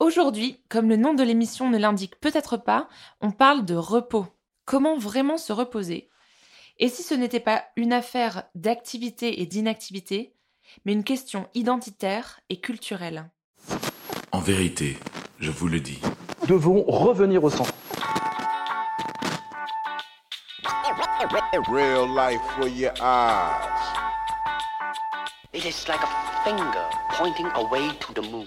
Aujourd'hui, 0.00 0.62
comme 0.68 0.88
le 0.88 0.96
nom 0.96 1.12
de 1.12 1.24
l'émission 1.24 1.68
ne 1.70 1.76
l'indique 1.76 2.20
peut-être 2.20 2.56
pas, 2.56 2.88
on 3.20 3.32
parle 3.32 3.64
de 3.64 3.74
repos. 3.74 4.26
Comment 4.64 4.96
vraiment 4.96 5.36
se 5.38 5.52
reposer? 5.52 6.08
Et 6.78 6.88
si 6.88 7.02
ce 7.02 7.14
n'était 7.14 7.40
pas 7.40 7.64
une 7.74 7.92
affaire 7.92 8.44
d'activité 8.54 9.42
et 9.42 9.46
d'inactivité, 9.46 10.36
mais 10.84 10.92
une 10.92 11.02
question 11.02 11.48
identitaire 11.54 12.38
et 12.48 12.60
culturelle? 12.60 13.28
En 14.30 14.38
vérité, 14.38 14.96
je 15.40 15.50
vous 15.50 15.66
le 15.66 15.80
dis. 15.80 15.98
Nous 16.42 16.46
devons 16.46 16.84
revenir 16.84 17.42
au 17.42 17.50
centre. 17.50 17.74
Real 21.72 22.06
life 22.14 22.40
for 22.56 22.68
your 22.68 22.92
eyes. 23.02 23.66
It 25.52 25.64
is 25.64 25.88
like 25.88 26.00
a 26.00 26.44
finger 26.44 26.86
pointing 27.16 27.48
away 27.56 27.88
to 27.98 28.12
the 28.12 28.30
moon. 28.30 28.46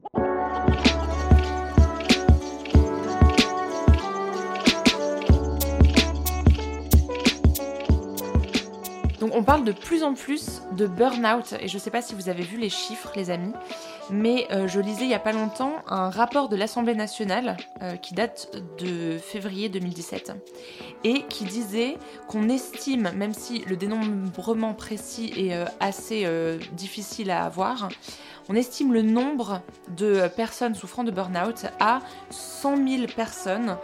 On 9.41 9.43
parle 9.43 9.63
de 9.63 9.71
plus 9.71 10.03
en 10.03 10.13
plus 10.13 10.61
de 10.73 10.85
burn-out 10.85 11.55
et 11.59 11.67
je 11.67 11.73
ne 11.73 11.79
sais 11.79 11.89
pas 11.89 12.03
si 12.03 12.13
vous 12.13 12.29
avez 12.29 12.43
vu 12.43 12.59
les 12.59 12.69
chiffres 12.69 13.11
les 13.15 13.31
amis, 13.31 13.53
mais 14.11 14.45
euh, 14.51 14.67
je 14.67 14.79
lisais 14.79 15.05
il 15.05 15.07
n'y 15.07 15.15
a 15.15 15.19
pas 15.19 15.31
longtemps 15.31 15.77
un 15.87 16.11
rapport 16.11 16.47
de 16.47 16.55
l'Assemblée 16.55 16.93
nationale 16.93 17.57
euh, 17.81 17.95
qui 17.95 18.13
date 18.13 18.51
de 18.77 19.17
février 19.17 19.67
2017 19.67 20.33
et 21.03 21.23
qui 21.23 21.45
disait 21.45 21.97
qu'on 22.27 22.49
estime, 22.49 23.09
même 23.15 23.33
si 23.33 23.65
le 23.65 23.77
dénombrement 23.77 24.75
précis 24.75 25.33
est 25.35 25.55
euh, 25.55 25.65
assez 25.79 26.27
difficile 26.73 27.31
à 27.31 27.43
avoir, 27.43 27.89
on 28.47 28.53
estime 28.53 28.93
le 28.93 29.01
nombre 29.01 29.61
de 29.97 30.27
personnes 30.35 30.75
souffrant 30.75 31.03
de 31.03 31.09
burn-out 31.09 31.65
à 31.79 32.01
100 32.29 32.87
000 32.87 33.07
personnes 33.15 33.75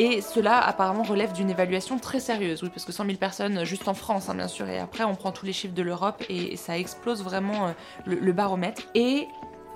et 0.00 0.22
cela 0.22 0.58
apparemment 0.58 1.02
relève 1.02 1.34
d'une 1.34 1.50
évaluation 1.50 1.98
très 1.98 2.20
sérieuse, 2.20 2.62
oui, 2.62 2.70
parce 2.70 2.86
que 2.86 2.92
100 2.92 3.04
000 3.04 3.18
personnes 3.18 3.64
juste 3.64 3.86
en 3.86 3.92
France, 3.92 4.30
hein, 4.30 4.34
bien 4.34 4.48
sûr, 4.48 4.66
et 4.66 4.78
après 4.78 5.04
on 5.04 5.14
prend 5.14 5.30
tous 5.30 5.44
les 5.44 5.52
chiffres 5.52 5.74
de 5.74 5.82
l'Europe 5.82 6.24
et 6.30 6.56
ça 6.56 6.78
explose 6.78 7.22
vraiment 7.22 7.66
euh, 7.66 7.72
le, 8.06 8.32
baromètre. 8.32 8.80
Et 8.94 9.28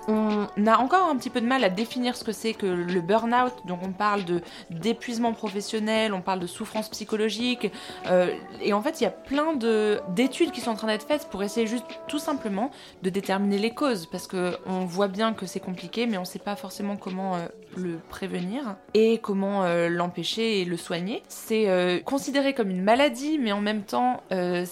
on 0.08 0.46
a 0.66 0.78
encore 0.78 1.10
un 1.10 1.16
petit 1.18 1.28
peu 1.28 1.42
de 1.42 1.46
mal 1.46 1.62
à 1.62 1.68
définir 1.68 2.16
ce 2.16 2.24
que 2.24 2.32
c'est 2.32 2.54
que 2.54 2.64
le 2.64 3.00
burn-out, 3.02 3.52
donc 3.66 3.80
on 3.82 3.92
parle 3.92 4.22
d'épuisement 4.70 5.34
professionnel, 5.34 6.14
on 6.14 6.22
parle 6.22 6.40
de 6.40 6.46
souffrance 6.46 6.88
psychologique, 6.88 7.70
euh, 8.06 8.34
et 8.62 8.72
en 8.72 8.80
fait 8.80 9.02
il 9.02 9.04
y 9.04 9.06
a 9.06 9.10
plein 9.10 9.52
de 9.52 10.00
d'études 10.08 10.52
qui 10.52 10.62
sont 10.62 10.70
en 10.70 10.76
train 10.76 10.88
d'être 10.88 11.06
faites 11.06 11.28
pour 11.28 11.42
essayer 11.42 11.66
juste 11.66 11.84
tout 12.08 12.18
simplement 12.18 12.70
de 13.02 13.10
déterminer 13.10 13.58
les 13.58 13.74
causes, 13.74 14.06
parce 14.06 14.26
que 14.26 14.56
on 14.64 14.86
voit 14.86 15.08
bien 15.08 15.34
que 15.34 15.44
c'est 15.44 15.60
compliqué, 15.60 16.06
mais 16.06 16.16
on 16.16 16.24
sait 16.24 16.38
pas 16.38 16.56
forcément 16.56 16.96
comment 16.96 17.36
euh, 17.36 17.46
le 17.76 17.98
prévenir 18.08 18.76
et 18.94 19.18
comment 19.18 19.64
euh, 19.64 19.88
l'empêcher 19.88 20.60
et 20.60 20.64
le 20.64 20.76
soigner. 20.76 21.22
C'est 21.28 21.68
euh, 21.68 22.00
considéré 22.00 22.54
comme 22.54 22.70
une 22.70 22.82
maladie, 22.82 23.38
mais 23.38 23.52
en 23.52 23.60
même 23.60 23.82
temps 23.82 24.22
euh, 24.32 24.64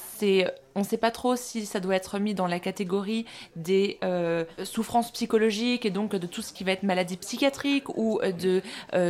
on 0.75 0.81
ne 0.81 0.85
sait 0.85 0.97
pas 0.97 1.11
trop 1.11 1.37
si 1.37 1.67
ça 1.67 1.81
doit 1.81 1.97
être 1.97 2.19
mis 2.19 2.33
dans 2.33 2.47
la 2.47 2.59
catégorie 2.59 3.27
des 3.57 3.99
souffrances 4.65 5.13
psychologiques 5.13 5.85
et 5.85 5.91
donc 5.91 6.17
de 6.17 6.27
tout 6.27 6.41
ce 6.41 6.55
qui 6.55 6.65
va 6.65 6.73
être 6.73 6.83
maladie 6.83 7.19
psychiatrique 7.19 7.91
ou 7.91 8.21
de 8.23 8.63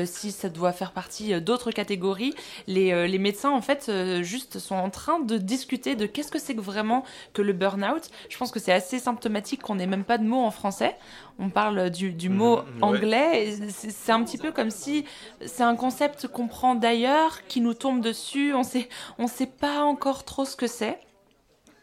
si 0.05 0.33
ça 0.33 0.49
doit 0.49 0.73
faire 0.73 0.91
partie 0.91 1.41
d'autres 1.41 1.71
catégories. 1.71 2.35
Les, 2.67 3.19
médecins 3.19 3.51
en 3.51 3.61
fait 3.61 3.93
juste 4.23 4.59
sont 4.59 4.75
en 4.75 4.91
train 4.91 5.21
de 5.21 5.39
discuter 5.39 5.95
de 5.95 6.07
qu'est-ce 6.07 6.33
que 6.33 6.41
c'est 6.41 6.59
vraiment 6.59 7.05
que 7.33 7.43
le 7.43 7.53
burn-out. 7.53 8.11
Je 8.29 8.37
pense 8.39 8.51
que 8.51 8.59
c'est 8.59 8.73
assez 8.73 8.99
symptomatique 8.99 9.63
qu'on 9.63 9.77
n'ait 9.77 9.87
même 9.87 10.05
pas 10.05 10.19
de 10.19 10.25
mot 10.25 10.41
en 10.41 10.51
français. 10.51 10.97
On 11.39 11.51
parle 11.51 11.91
du, 11.91 12.13
du 12.13 12.29
mot 12.29 12.59
Mhm, 12.59 12.65
ouais. 12.65 12.83
anglais. 12.83 13.57
C'est 13.71 14.13
un 14.13 14.23
petit 14.23 14.39
peu 14.39 14.53
comme 14.53 14.71
si 14.71 15.05
c'est 15.45 15.63
un 15.65 15.75
concept 15.77 16.27
qu'on 16.29 16.47
prend 16.49 16.75
d'ailleurs, 16.75 17.47
qui 17.49 17.61
nous 17.61 17.75
tombe 17.75 18.01
dessus. 18.01 18.55
On 18.55 18.63
sait, 18.63 18.89
on 19.19 19.27
sait 19.27 19.47
pas 19.47 19.81
encore 19.83 20.25
trop 20.25 20.45
ce 20.45 20.57
que 20.57 20.67
c'est. 20.67 20.99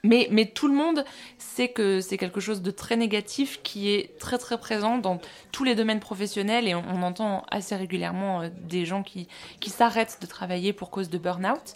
Mais, 0.06 0.30
mais 0.32 0.46
tout 0.46 0.70
le 0.70 0.74
monde 0.76 1.04
sait 1.38 1.68
que 1.68 2.00
c'est 2.00 2.18
quelque 2.18 2.40
chose 2.40 2.62
de 2.62 2.72
très 2.72 2.96
négatif 2.96 3.59
qui 3.64 3.90
est 3.92 4.18
très 4.18 4.38
très 4.38 4.58
présent 4.58 4.98
dans 4.98 5.20
tous 5.52 5.66
les 5.66 5.76
domaines 5.76 6.00
professionnels 6.00 6.70
et 6.70 6.74
on, 6.76 6.84
on 6.88 7.02
entend 7.02 7.44
assez 7.52 7.76
régulièrement 7.76 8.44
euh, 8.44 8.50
des 8.62 8.86
gens 8.86 9.04
qui, 9.04 9.28
qui 9.59 9.70
s'arrêtent 9.70 10.20
de 10.22 10.26
travailler 10.26 10.72
pour 10.72 10.90
cause 10.90 11.09
de 11.09 11.18
burn-out. 11.18 11.74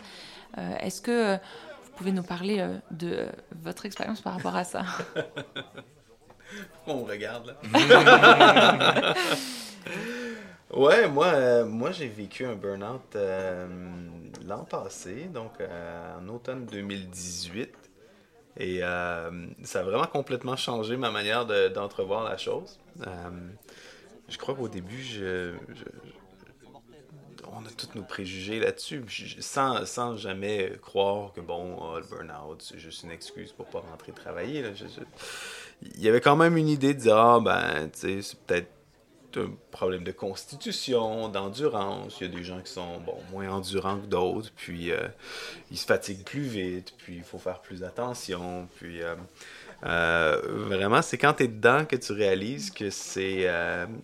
Euh, 0.57 0.78
Est-ce 0.78 1.01
que 1.01 1.12
euh, 1.12 1.38
vous 1.83 1.91
pouvez 1.97 2.13
nous 2.13 2.23
parler 2.23 2.66
de 2.91 3.28
votre 3.62 3.85
expérience 3.85 4.22
par 4.22 4.33
rapport 4.35 4.56
à 4.56 4.63
ça? 4.63 4.83
On 6.87 7.03
regarde 7.03 7.55
là. 7.73 9.13
ouais, 10.73 11.07
moi, 11.07 11.27
euh, 11.27 11.65
moi 11.65 11.91
j'ai 11.91 12.07
vécu 12.07 12.45
un 12.45 12.55
burn-out 12.55 13.15
euh, 13.15 13.67
l'an 14.45 14.63
passé, 14.65 15.25
donc 15.33 15.53
euh, 15.61 16.17
en 16.19 16.27
automne 16.29 16.65
2018. 16.65 17.69
Et 18.59 18.81
ça 18.81 19.79
a 19.79 19.83
vraiment 19.83 20.05
complètement 20.05 20.55
changé 20.55 20.95
ma 20.95 21.09
manière 21.09 21.45
de- 21.47 21.69
d'entrevoir 21.69 22.23
la 22.23 22.37
chose. 22.37 22.79
Je 24.29 24.37
crois 24.37 24.53
qu'au 24.55 24.67
début, 24.67 25.01
je- 25.01 25.53
on 27.51 27.65
a 27.65 27.69
tous 27.69 27.95
nos 27.95 28.03
préjugés 28.03 28.59
là-dessus, 28.59 29.03
sans, 29.39 29.85
sans 29.85 30.17
jamais 30.17 30.73
croire 30.81 31.33
que 31.33 31.41
bon, 31.41 31.77
ah, 31.81 31.99
le 31.99 32.05
burn-out, 32.05 32.61
c'est 32.61 32.79
juste 32.79 33.03
une 33.03 33.11
excuse 33.11 33.51
pour 33.51 33.65
pas 33.65 33.79
rentrer 33.79 34.11
travailler. 34.11 34.61
là. 34.61 34.69
Il 35.81 36.01
y 36.01 36.07
avait 36.07 36.21
quand 36.21 36.35
même 36.35 36.57
une 36.57 36.69
idée 36.69 36.93
de 36.93 36.99
dire, 36.99 37.17
ah 37.17 37.39
ben, 37.39 37.89
tu 37.91 37.99
sais, 37.99 38.21
c'est 38.21 38.39
peut-être 38.39 38.69
un 39.37 39.51
problème 39.71 40.03
de 40.03 40.11
constitution, 40.11 41.29
d'endurance. 41.29 42.17
Il 42.19 42.27
y 42.27 42.31
a 42.31 42.35
des 42.35 42.43
gens 42.43 42.61
qui 42.61 42.71
sont 42.71 42.99
bon, 42.99 43.17
moins 43.31 43.49
endurants 43.49 43.97
que 43.97 44.05
d'autres, 44.05 44.51
puis 44.55 44.91
euh, 44.91 45.07
ils 45.71 45.77
se 45.77 45.85
fatiguent 45.85 46.23
plus 46.23 46.41
vite, 46.41 46.93
puis 46.97 47.15
il 47.17 47.23
faut 47.23 47.39
faire 47.39 47.59
plus 47.59 47.83
attention. 47.83 48.67
Puis 48.75 49.01
euh, 49.01 49.15
euh, 49.85 50.39
vraiment, 50.45 51.01
c'est 51.01 51.17
quand 51.17 51.33
tu 51.33 51.43
es 51.43 51.47
dedans 51.47 51.85
que 51.85 51.95
tu 51.95 52.11
réalises 52.11 52.71
que 52.71 52.89
c'est 52.89 53.49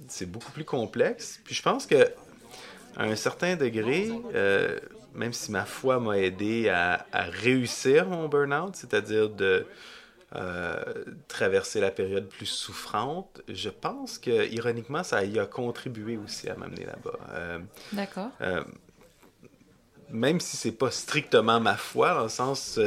c'est 0.08 0.30
beaucoup 0.30 0.52
plus 0.52 0.66
complexe. 0.66 1.40
Puis 1.44 1.56
je 1.56 1.62
pense 1.62 1.86
que 1.86 2.12
à 3.00 3.04
un 3.04 3.16
certain 3.16 3.56
degré, 3.56 4.12
euh, 4.36 4.78
même 5.16 5.34
si 5.34 5.52
ma 5.52 5.66
foi 5.66 6.00
m'a 6.00 6.20
aidé 6.20 6.70
à, 6.70 7.06
à 7.12 7.24
réussir 7.24 8.06
mon 8.08 8.28
burn-out, 8.28 8.76
c'est-à-dire 8.76 9.30
de 9.30 9.66
euh, 10.36 10.84
traverser 11.28 11.80
la 11.80 11.92
période 11.92 12.28
plus 12.28 12.46
souffrante, 12.46 13.42
je 13.48 13.70
pense 13.70 14.20
que, 14.20 14.48
ironiquement, 14.52 15.04
ça 15.04 15.24
y 15.24 15.40
a 15.40 15.46
contribué 15.46 16.18
aussi 16.18 16.50
à 16.50 16.56
m'amener 16.56 16.86
là-bas. 16.86 17.20
Euh, 17.32 17.60
D'accord. 17.94 18.30
même 20.10 20.40
si 20.40 20.58
c'est 20.58 20.78
pas 20.78 20.92
strictement 20.92 21.60
ma 21.60 21.78
foi, 21.78 22.14
dans 22.14 22.24
le 22.24 22.30
sens, 22.30 22.78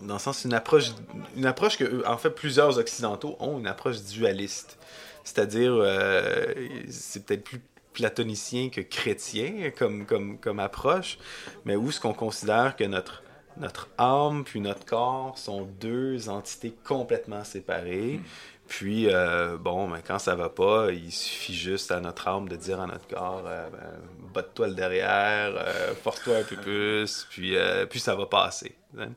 dans 0.00 0.14
le 0.14 0.20
sens 0.20 0.44
une 0.44 0.54
approche, 0.54 0.92
une 1.36 1.46
approche 1.46 1.76
que, 1.76 2.06
en 2.06 2.18
fait, 2.18 2.30
plusieurs 2.30 2.78
occidentaux 2.78 3.36
ont 3.40 3.58
une 3.58 3.66
approche 3.66 4.00
dualiste, 4.02 4.78
c'est-à-dire, 5.24 5.74
euh, 5.74 6.54
c'est 6.88 7.26
peut-être 7.26 7.42
plus 7.42 7.60
platonicien 7.96 8.68
que 8.68 8.82
chrétien 8.82 9.70
comme, 9.76 10.04
comme, 10.04 10.38
comme 10.38 10.60
approche, 10.60 11.18
mais 11.64 11.76
où 11.76 11.90
ce 11.90 11.98
qu'on 11.98 12.12
considère 12.12 12.76
que 12.76 12.84
notre 12.84 13.22
notre 13.58 13.88
âme 13.96 14.44
puis 14.44 14.60
notre 14.60 14.84
corps 14.84 15.38
sont 15.38 15.62
deux 15.80 16.28
entités 16.28 16.74
complètement 16.84 17.42
séparées. 17.42 18.20
Puis, 18.68 19.08
euh, 19.08 19.56
bon, 19.56 19.88
ben, 19.88 20.00
quand 20.06 20.18
ça 20.18 20.34
va 20.34 20.50
pas, 20.50 20.90
il 20.92 21.10
suffit 21.10 21.54
juste 21.54 21.90
à 21.90 22.00
notre 22.00 22.28
âme 22.28 22.50
de 22.50 22.56
dire 22.56 22.80
à 22.82 22.86
notre 22.86 23.06
corps, 23.08 23.44
euh, 23.46 23.66
ben, 23.70 24.28
botte-toi 24.34 24.68
le 24.68 24.74
derrière, 24.74 25.54
euh, 25.56 25.94
force-toi 25.94 26.36
un 26.38 26.42
peu 26.42 26.56
plus, 26.56 27.26
puis, 27.30 27.56
euh, 27.56 27.86
puis 27.86 27.98
ça 27.98 28.14
va 28.14 28.26
passer. 28.26 28.74
hein. 28.98 29.12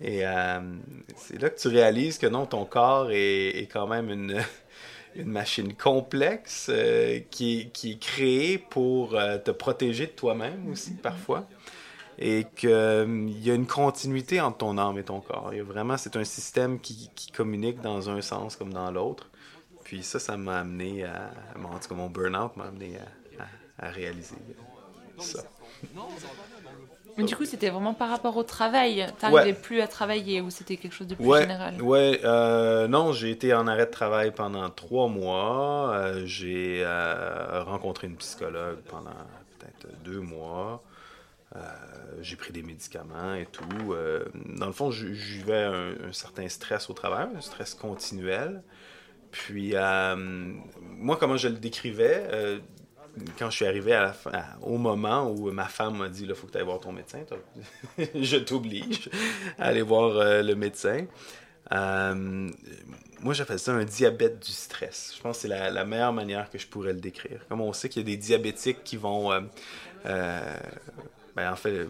Et 0.00 0.22
c'est 1.16 1.42
là 1.42 1.50
que 1.50 1.58
tu 1.58 1.66
réalises 1.66 2.18
que 2.18 2.28
non, 2.28 2.46
ton 2.46 2.64
corps 2.64 3.10
est, 3.10 3.48
est 3.48 3.66
quand 3.66 3.88
même 3.88 4.10
une, 4.10 4.40
une 5.14 5.30
machine 5.30 5.74
complexe 5.74 6.68
euh, 6.70 7.20
qui, 7.30 7.70
qui 7.72 7.92
est 7.92 7.98
créée 7.98 8.58
pour 8.58 9.14
euh, 9.14 9.38
te 9.38 9.50
protéger 9.50 10.06
de 10.06 10.12
toi-même 10.12 10.70
aussi, 10.70 10.92
parfois 10.94 11.46
et 12.20 12.46
qu'il 12.56 12.68
y 13.44 13.50
a 13.50 13.54
une 13.54 13.66
continuité 13.68 14.40
entre 14.40 14.58
ton 14.58 14.76
âme 14.76 14.98
et 14.98 15.04
ton 15.04 15.20
corps. 15.20 15.50
Il 15.52 15.58
y 15.58 15.60
a 15.60 15.64
vraiment, 15.64 15.96
c'est 15.96 16.16
un 16.16 16.24
système 16.24 16.80
qui, 16.80 17.10
qui 17.14 17.30
communique 17.30 17.80
dans 17.80 18.10
un 18.10 18.20
sens 18.22 18.56
comme 18.56 18.72
dans 18.72 18.90
l'autre. 18.90 19.28
Puis 19.84 20.02
ça, 20.02 20.18
ça 20.18 20.36
m'a 20.36 20.58
amené 20.58 21.04
à, 21.04 21.30
en 21.64 21.78
tout 21.78 21.88
cas, 21.88 21.94
mon 21.94 22.10
burn-out 22.10 22.56
m'a 22.56 22.64
amené 22.64 22.96
à- 23.78 23.86
à 23.86 23.90
réaliser 23.90 24.34
ça. 25.18 25.44
Mais 27.18 27.24
du 27.24 27.36
coup, 27.36 27.44
c'était 27.44 27.68
vraiment 27.68 27.94
par 27.94 28.08
rapport 28.08 28.36
au 28.36 28.44
travail. 28.44 29.06
T'arrivais 29.18 29.52
plus 29.52 29.80
à 29.80 29.88
travailler 29.88 30.40
ou 30.40 30.50
c'était 30.50 30.76
quelque 30.76 30.94
chose 30.94 31.08
de 31.08 31.16
plus 31.16 31.26
ouais, 31.26 31.42
général? 31.42 31.82
Ouais, 31.82 32.20
euh, 32.24 32.86
non, 32.86 33.12
j'ai 33.12 33.30
été 33.30 33.52
en 33.52 33.66
arrêt 33.66 33.86
de 33.86 33.90
travail 33.90 34.30
pendant 34.30 34.70
trois 34.70 35.08
mois. 35.08 35.92
Euh, 35.94 36.22
j'ai 36.24 36.82
euh, 36.84 37.62
rencontré 37.64 38.06
une 38.06 38.16
psychologue 38.16 38.78
pendant 38.88 39.10
peut-être 39.58 39.88
deux 40.04 40.20
mois. 40.20 40.82
J'ai 42.20 42.36
pris 42.36 42.52
des 42.52 42.62
médicaments 42.62 43.34
et 43.34 43.46
tout. 43.46 43.94
Dans 44.56 44.66
le 44.66 44.72
fond, 44.72 44.90
je 44.92 45.06
vivais 45.06 45.64
un, 45.64 46.08
un 46.08 46.12
certain 46.12 46.48
stress 46.48 46.88
au 46.88 46.92
travail, 46.92 47.26
un 47.36 47.40
stress 47.40 47.74
continuel. 47.74 48.62
Puis, 49.32 49.74
moi, 49.74 51.16
comment 51.16 51.36
je 51.36 51.48
le 51.48 51.56
décrivais, 51.56 52.60
quand 53.38 53.50
je 53.50 53.56
suis 53.56 53.66
arrivé 53.66 53.92
à 53.92 54.14
la 54.30 54.46
au 54.62 54.78
moment 54.78 55.30
où 55.30 55.50
ma 55.50 55.66
femme 55.66 55.98
m'a 55.98 56.08
dit, 56.08 56.24
il 56.24 56.34
faut 56.34 56.46
que 56.46 56.52
tu 56.52 56.58
ailles 56.58 56.64
voir 56.64 56.80
ton 56.80 56.92
médecin, 56.92 57.20
je 58.14 58.36
t'oblige 58.36 59.10
à 59.58 59.66
aller 59.66 59.82
voir 59.82 60.16
euh, 60.16 60.42
le 60.42 60.54
médecin. 60.54 61.06
Euh, 61.72 62.50
moi, 63.20 63.34
j'appelle 63.34 63.58
ça 63.58 63.72
un 63.72 63.84
diabète 63.84 64.44
du 64.44 64.52
stress. 64.52 65.12
Je 65.16 65.22
pense 65.22 65.36
que 65.36 65.42
c'est 65.42 65.48
la, 65.48 65.84
meilleure 65.84 66.12
manière 66.12 66.48
que 66.50 66.58
je 66.58 66.66
pourrais 66.66 66.92
le 66.92 67.00
décrire. 67.00 67.40
Comme 67.48 67.60
on 67.60 67.72
sait 67.72 67.88
qu'il 67.88 68.02
y 68.02 68.04
a 68.04 68.06
des 68.06 68.16
diabétiques 68.16 68.84
qui 68.84 68.96
vont... 68.96 69.32
euh, 70.06 70.56
ben, 71.36 71.52
en 71.52 71.56
fait, 71.56 71.88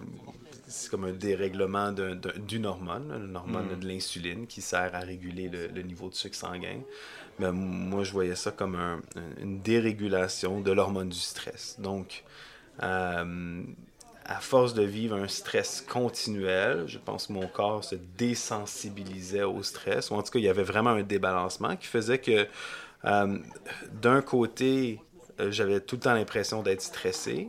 c'est 0.68 0.90
comme 0.90 1.04
un 1.04 1.12
dérèglement 1.12 1.92
d'un- 1.92 2.14
d'un- 2.14 2.38
d'une 2.38 2.66
hormone, 2.66 3.10
une 3.28 3.36
hormone 3.36 3.78
de 3.80 3.86
l'insuline 3.88 4.46
qui 4.46 4.60
sert 4.60 4.94
à 4.94 5.00
réguler 5.00 5.48
le, 5.48 5.68
le 5.68 5.82
niveau 5.82 6.08
de 6.08 6.14
sucre 6.14 6.36
sanguin. 6.36 6.80
Mais 7.38 7.50
moi, 7.52 8.04
je 8.04 8.12
voyais 8.12 8.34
ça 8.34 8.50
comme 8.50 8.74
un- 8.74 9.00
un- 9.16 9.42
une 9.42 9.60
dérégulation 9.60 10.60
de 10.60 10.70
l'hormone 10.72 11.08
du 11.08 11.18
stress. 11.18 11.76
Donc, 11.78 12.24
euh, 12.82 13.62
à 14.24 14.40
force 14.40 14.74
de 14.74 14.82
vivre 14.82 15.16
un 15.16 15.26
stress 15.28 15.80
continuel, 15.80 16.84
je 16.86 16.98
pense 16.98 17.28
que 17.28 17.32
mon 17.32 17.46
corps 17.48 17.82
se 17.82 17.94
désensibilisait 18.18 19.44
au 19.44 19.62
stress, 19.62 20.10
ou 20.10 20.14
en 20.14 20.22
tout 20.22 20.32
cas, 20.32 20.38
il 20.38 20.44
y 20.44 20.48
avait 20.50 20.62
vraiment 20.64 20.90
un 20.90 21.02
débalancement 21.02 21.76
qui 21.76 21.86
faisait 21.86 22.18
que, 22.18 22.46
euh, 23.04 23.38
d'un 23.92 24.20
côté, 24.20 25.00
euh, 25.40 25.50
j'avais 25.50 25.80
tout 25.80 25.96
le 25.96 26.02
temps 26.02 26.14
l'impression 26.14 26.62
d'être 26.62 26.82
stressé, 26.82 27.48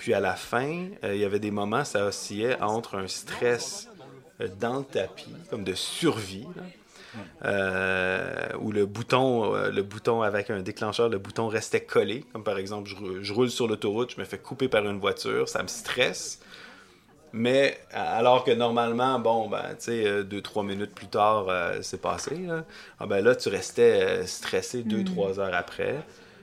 puis 0.00 0.14
à 0.14 0.20
la 0.20 0.34
fin, 0.34 0.86
euh, 1.04 1.14
il 1.14 1.20
y 1.20 1.26
avait 1.26 1.38
des 1.38 1.50
moments, 1.50 1.84
ça 1.84 2.06
oscillait 2.06 2.58
entre 2.62 2.96
un 2.96 3.06
stress 3.06 3.86
euh, 4.40 4.48
dans 4.58 4.78
le 4.78 4.84
tapis, 4.84 5.34
comme 5.50 5.62
de 5.62 5.74
survie, 5.74 6.46
là, 6.56 6.62
euh, 7.44 8.48
où 8.60 8.72
le 8.72 8.86
bouton, 8.86 9.52
le 9.70 9.82
bouton 9.82 10.22
avec 10.22 10.48
un 10.48 10.60
déclencheur, 10.60 11.10
le 11.10 11.18
bouton 11.18 11.48
restait 11.48 11.82
collé. 11.84 12.24
Comme 12.32 12.44
par 12.44 12.56
exemple, 12.56 12.88
je, 12.88 12.96
rou- 12.96 13.22
je 13.22 13.32
roule 13.34 13.50
sur 13.50 13.68
l'autoroute, 13.68 14.14
je 14.14 14.20
me 14.20 14.24
fais 14.24 14.38
couper 14.38 14.68
par 14.68 14.86
une 14.86 14.98
voiture, 14.98 15.48
ça 15.50 15.62
me 15.62 15.68
stresse. 15.68 16.40
Mais 17.34 17.78
alors 17.92 18.42
que 18.42 18.52
normalement, 18.52 19.18
bon, 19.18 19.48
ben, 19.50 19.62
tu 19.70 19.84
sais, 19.84 20.24
deux, 20.24 20.40
trois 20.40 20.62
minutes 20.62 20.94
plus 20.94 21.08
tard, 21.08 21.46
c'est 21.82 22.00
passé. 22.00 22.36
Là. 22.36 22.64
Ah, 22.98 23.06
ben 23.06 23.22
là, 23.22 23.36
tu 23.36 23.50
restais 23.50 24.26
stressé 24.26 24.82
deux, 24.82 25.04
trois 25.04 25.38
heures 25.38 25.54
après. 25.54 25.96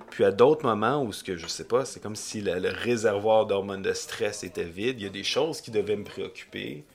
Puis 0.09 0.23
à 0.23 0.31
d'autres 0.31 0.65
moments 0.65 1.03
où 1.03 1.11
ce 1.13 1.23
que 1.23 1.35
je 1.37 1.47
sais 1.47 1.65
pas, 1.65 1.85
c'est 1.85 1.99
comme 2.01 2.15
si 2.15 2.41
le, 2.41 2.59
le 2.59 2.69
réservoir 2.69 3.45
d'hormones 3.45 3.81
de 3.81 3.93
stress 3.93 4.43
était 4.43 4.63
vide. 4.63 4.99
Il 4.99 5.03
y 5.03 5.07
a 5.07 5.09
des 5.11 5.23
choses 5.23 5.61
qui 5.61 5.69
devaient 5.71 5.95
me 5.97 6.03
préoccuper. 6.05 6.85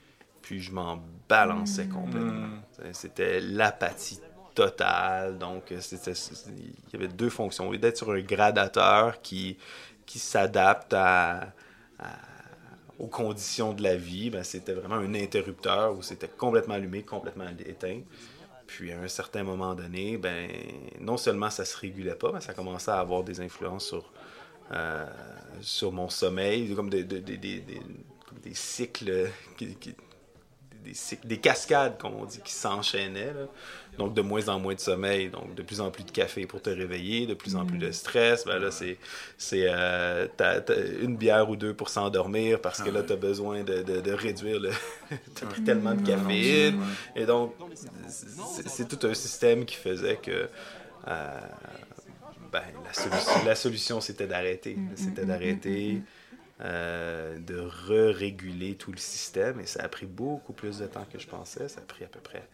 Puis 0.41 0.61
je 0.61 0.73
m'en 0.73 1.01
balançais 1.29 1.87
complètement. 1.87 2.49
C'était 2.93 3.41
l'apathie 3.41 4.19
totale. 4.55 5.39
Donc 5.39 5.71
euh, 5.71 5.81
c'était, 5.81 6.13
il 6.13 6.93
y 6.93 6.97
avait 6.97 7.09
deux 7.09 7.31
fonctions. 7.31 7.71
D'être 7.73 7.97
sur 7.99 8.11
un 8.11 8.21
gradateur 8.21 9.23
qui, 9.23 9.57
qui 10.05 10.19
s'adapte 10.19 10.93
à, 10.95 11.53
à- 11.99 12.19
aux 12.99 13.07
conditions 13.07 13.73
de 13.73 13.83
la 13.83 13.97
vie, 13.97 14.31
ben, 14.31 14.43
c'était 14.45 14.75
vraiment 14.75 14.97
un 14.97 15.15
interrupteur 15.15 15.97
où 15.97 16.03
c'était 16.03 16.29
complètement 16.29 16.75
allumé, 16.75 17.03
complètement 17.03 17.47
éteint. 17.67 18.01
Puis 18.75 18.91
à 18.91 18.99
un 18.99 19.09
certain 19.09 19.43
moment 19.43 19.75
donné, 19.75 20.17
ben, 20.17 20.49
non 20.99 21.19
seulement 21.19 21.51
ça 21.51 21.65
se 21.67 21.77
régulait 21.77 22.15
pas, 22.15 22.33
mais 22.33 22.41
ça 22.41 22.55
commençait 22.55 22.91
à 22.91 23.01
avoir 23.01 23.23
des 23.23 23.39
influences 23.41 23.87
sur, 23.89 24.11
euh, 24.73 25.05
mon 25.91 26.09
sommeil, 26.09 26.75
comme 26.75 26.89
des, 26.89 27.05
cycles, 28.55 29.29
qui- 29.59 29.77
des, 31.25 31.37
cascades, 31.39 31.99
comme 31.99 32.15
on 32.15 32.25
dit, 32.25 32.41
qui 32.45 32.53
s'enchaînaient. 32.53 33.33
Donc 33.99 34.15
de 34.15 34.23
moins 34.23 34.49
en 34.49 34.59
moins 34.59 34.75
de 34.75 34.81
sommeil, 34.81 35.29
donc 35.29 35.55
de 35.55 35.63
plus 35.63 35.81
en 35.81 35.91
plus 35.91 36.05
de 36.05 36.11
café 36.11 36.47
pour 36.47 36.63
te 36.63 36.71
réveiller, 36.71 37.27
de 37.27 37.35
plus 37.35 37.57
en 37.57 37.67
plus 37.67 37.77
de 37.79 37.91
stress. 37.93 38.45
Ben 38.47 38.59
là, 38.59 38.71
c'est 38.71 38.97
c'est, 39.37 39.67
euh, 39.69 40.27
une 41.03 41.17
bière 41.17 41.51
ou 41.51 41.57
deux 41.57 41.75
pour 41.75 41.91
s'endormir 41.91 42.61
parce 42.61 42.83
que 42.83 42.91
là, 42.91 43.03
tu 43.03 43.13
as 43.13 43.17
besoin 43.17 43.63
de, 43.65 43.83
de- 43.83 44.01
de 44.01 44.13
réduire 44.13 44.61
le. 44.61 44.71
tu 45.37 45.45
as 45.45 45.47
pris 45.47 45.63
tellement 45.63 45.95
de 45.95 46.07
caféine. 46.07 46.81
Et 47.15 47.27
donc, 47.27 47.55
c'est 48.09 48.89
tout 48.89 49.07
un 49.07 49.15
système 49.15 49.65
qui 49.67 49.77
faisait 49.77 50.17
que. 50.17 50.49
euh, 51.09 51.41
ben, 52.53 52.63
la, 52.85 52.93
solution, 52.93 53.45
la 53.47 53.55
solution, 53.55 54.01
c'était 54.01 54.27
d'arrêter. 54.27 54.77
C'était 54.95 55.25
d'arrêter, 55.25 56.03
euh, 56.65 57.39
de 57.39 57.59
re-réguler 57.59 58.77
tout 58.77 58.93
le 58.93 58.99
système. 58.99 59.61
Et 59.61 59.67
ça 59.67 59.83
a 59.83 59.89
pris 59.89 60.07
beaucoup 60.07 60.53
plus 60.53 60.79
de 60.79 60.87
temps 60.87 61.07
que 61.11 61.19
je 61.19 61.27
pensais. 61.27 61.69
Ça 61.69 61.81
a 61.81 61.85
pris 61.85 62.05
à 62.05 62.09
peu 62.09 62.21
près 62.21 62.49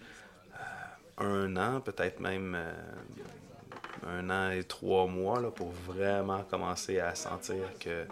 euh, 1.20 1.46
un 1.46 1.56
an, 1.56 1.80
peut-être 1.80 2.20
même 2.20 2.54
euh, 2.56 2.72
un 4.06 4.30
an 4.30 4.50
et 4.50 4.64
trois 4.64 5.06
mois 5.06 5.40
là, 5.40 5.50
pour 5.50 5.70
vraiment 5.70 6.42
commencer 6.44 7.00
à 7.00 7.14
sentir 7.14 7.56
que 7.78 8.06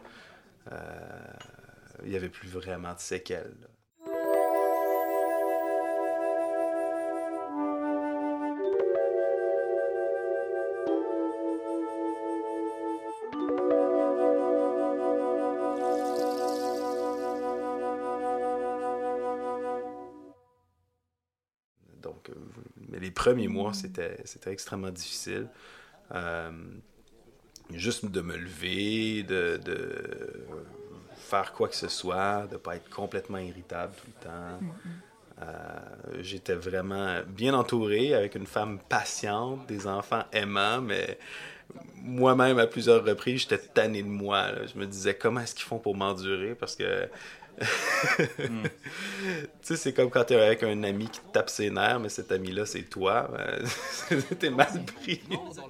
il 2.02 2.10
n'y 2.10 2.16
avait 2.16 2.28
plus 2.28 2.48
vraiment 2.48 2.92
de 2.92 2.98
séquelles. 2.98 3.54
Premiers 23.26 23.48
mois, 23.48 23.72
c'était, 23.74 24.18
c'était 24.24 24.52
extrêmement 24.52 24.90
difficile. 24.90 25.48
Euh, 26.14 26.50
juste 27.74 28.06
de 28.06 28.20
me 28.20 28.36
lever, 28.36 29.24
de, 29.24 29.58
de 29.64 30.46
faire 31.16 31.52
quoi 31.52 31.68
que 31.68 31.74
ce 31.74 31.88
soit, 31.88 32.46
de 32.46 32.52
ne 32.52 32.58
pas 32.58 32.76
être 32.76 32.88
complètement 32.88 33.38
irritable 33.38 33.92
tout 33.96 34.06
le 34.06 34.24
temps. 34.28 34.60
Euh, 35.42 35.44
j'étais 36.20 36.54
vraiment 36.54 37.20
bien 37.26 37.52
entouré 37.52 38.14
avec 38.14 38.36
une 38.36 38.46
femme 38.46 38.78
patiente, 38.88 39.66
des 39.66 39.88
enfants 39.88 40.24
aimants, 40.32 40.80
mais 40.80 41.18
moi-même, 41.96 42.60
à 42.60 42.68
plusieurs 42.68 43.04
reprises, 43.04 43.40
j'étais 43.40 43.58
tanné 43.58 44.04
de 44.04 44.08
moi. 44.08 44.52
là. 44.52 44.66
Je 44.72 44.78
me 44.78 44.86
disais, 44.86 45.14
comment 45.14 45.40
est-ce 45.40 45.56
qu'ils 45.56 45.66
font 45.66 45.80
pour 45.80 45.96
m'endurer? 45.96 46.54
Parce 46.54 46.76
que 46.76 47.08
tu 48.36 48.70
sais, 49.62 49.76
c'est 49.76 49.92
comme 49.92 50.10
quand 50.10 50.24
t'es 50.24 50.36
avec 50.36 50.62
un 50.62 50.82
ami 50.82 51.08
qui 51.08 51.20
te 51.20 51.32
tape 51.32 51.50
ses 51.50 51.70
nerfs, 51.70 52.00
mais 52.00 52.08
cet 52.08 52.30
ami-là, 52.32 52.66
c'est 52.66 52.82
toi. 52.82 53.30
Ben, 53.32 54.20
T'es 54.38 54.50
mal 54.50 54.84
pris. 54.84 55.20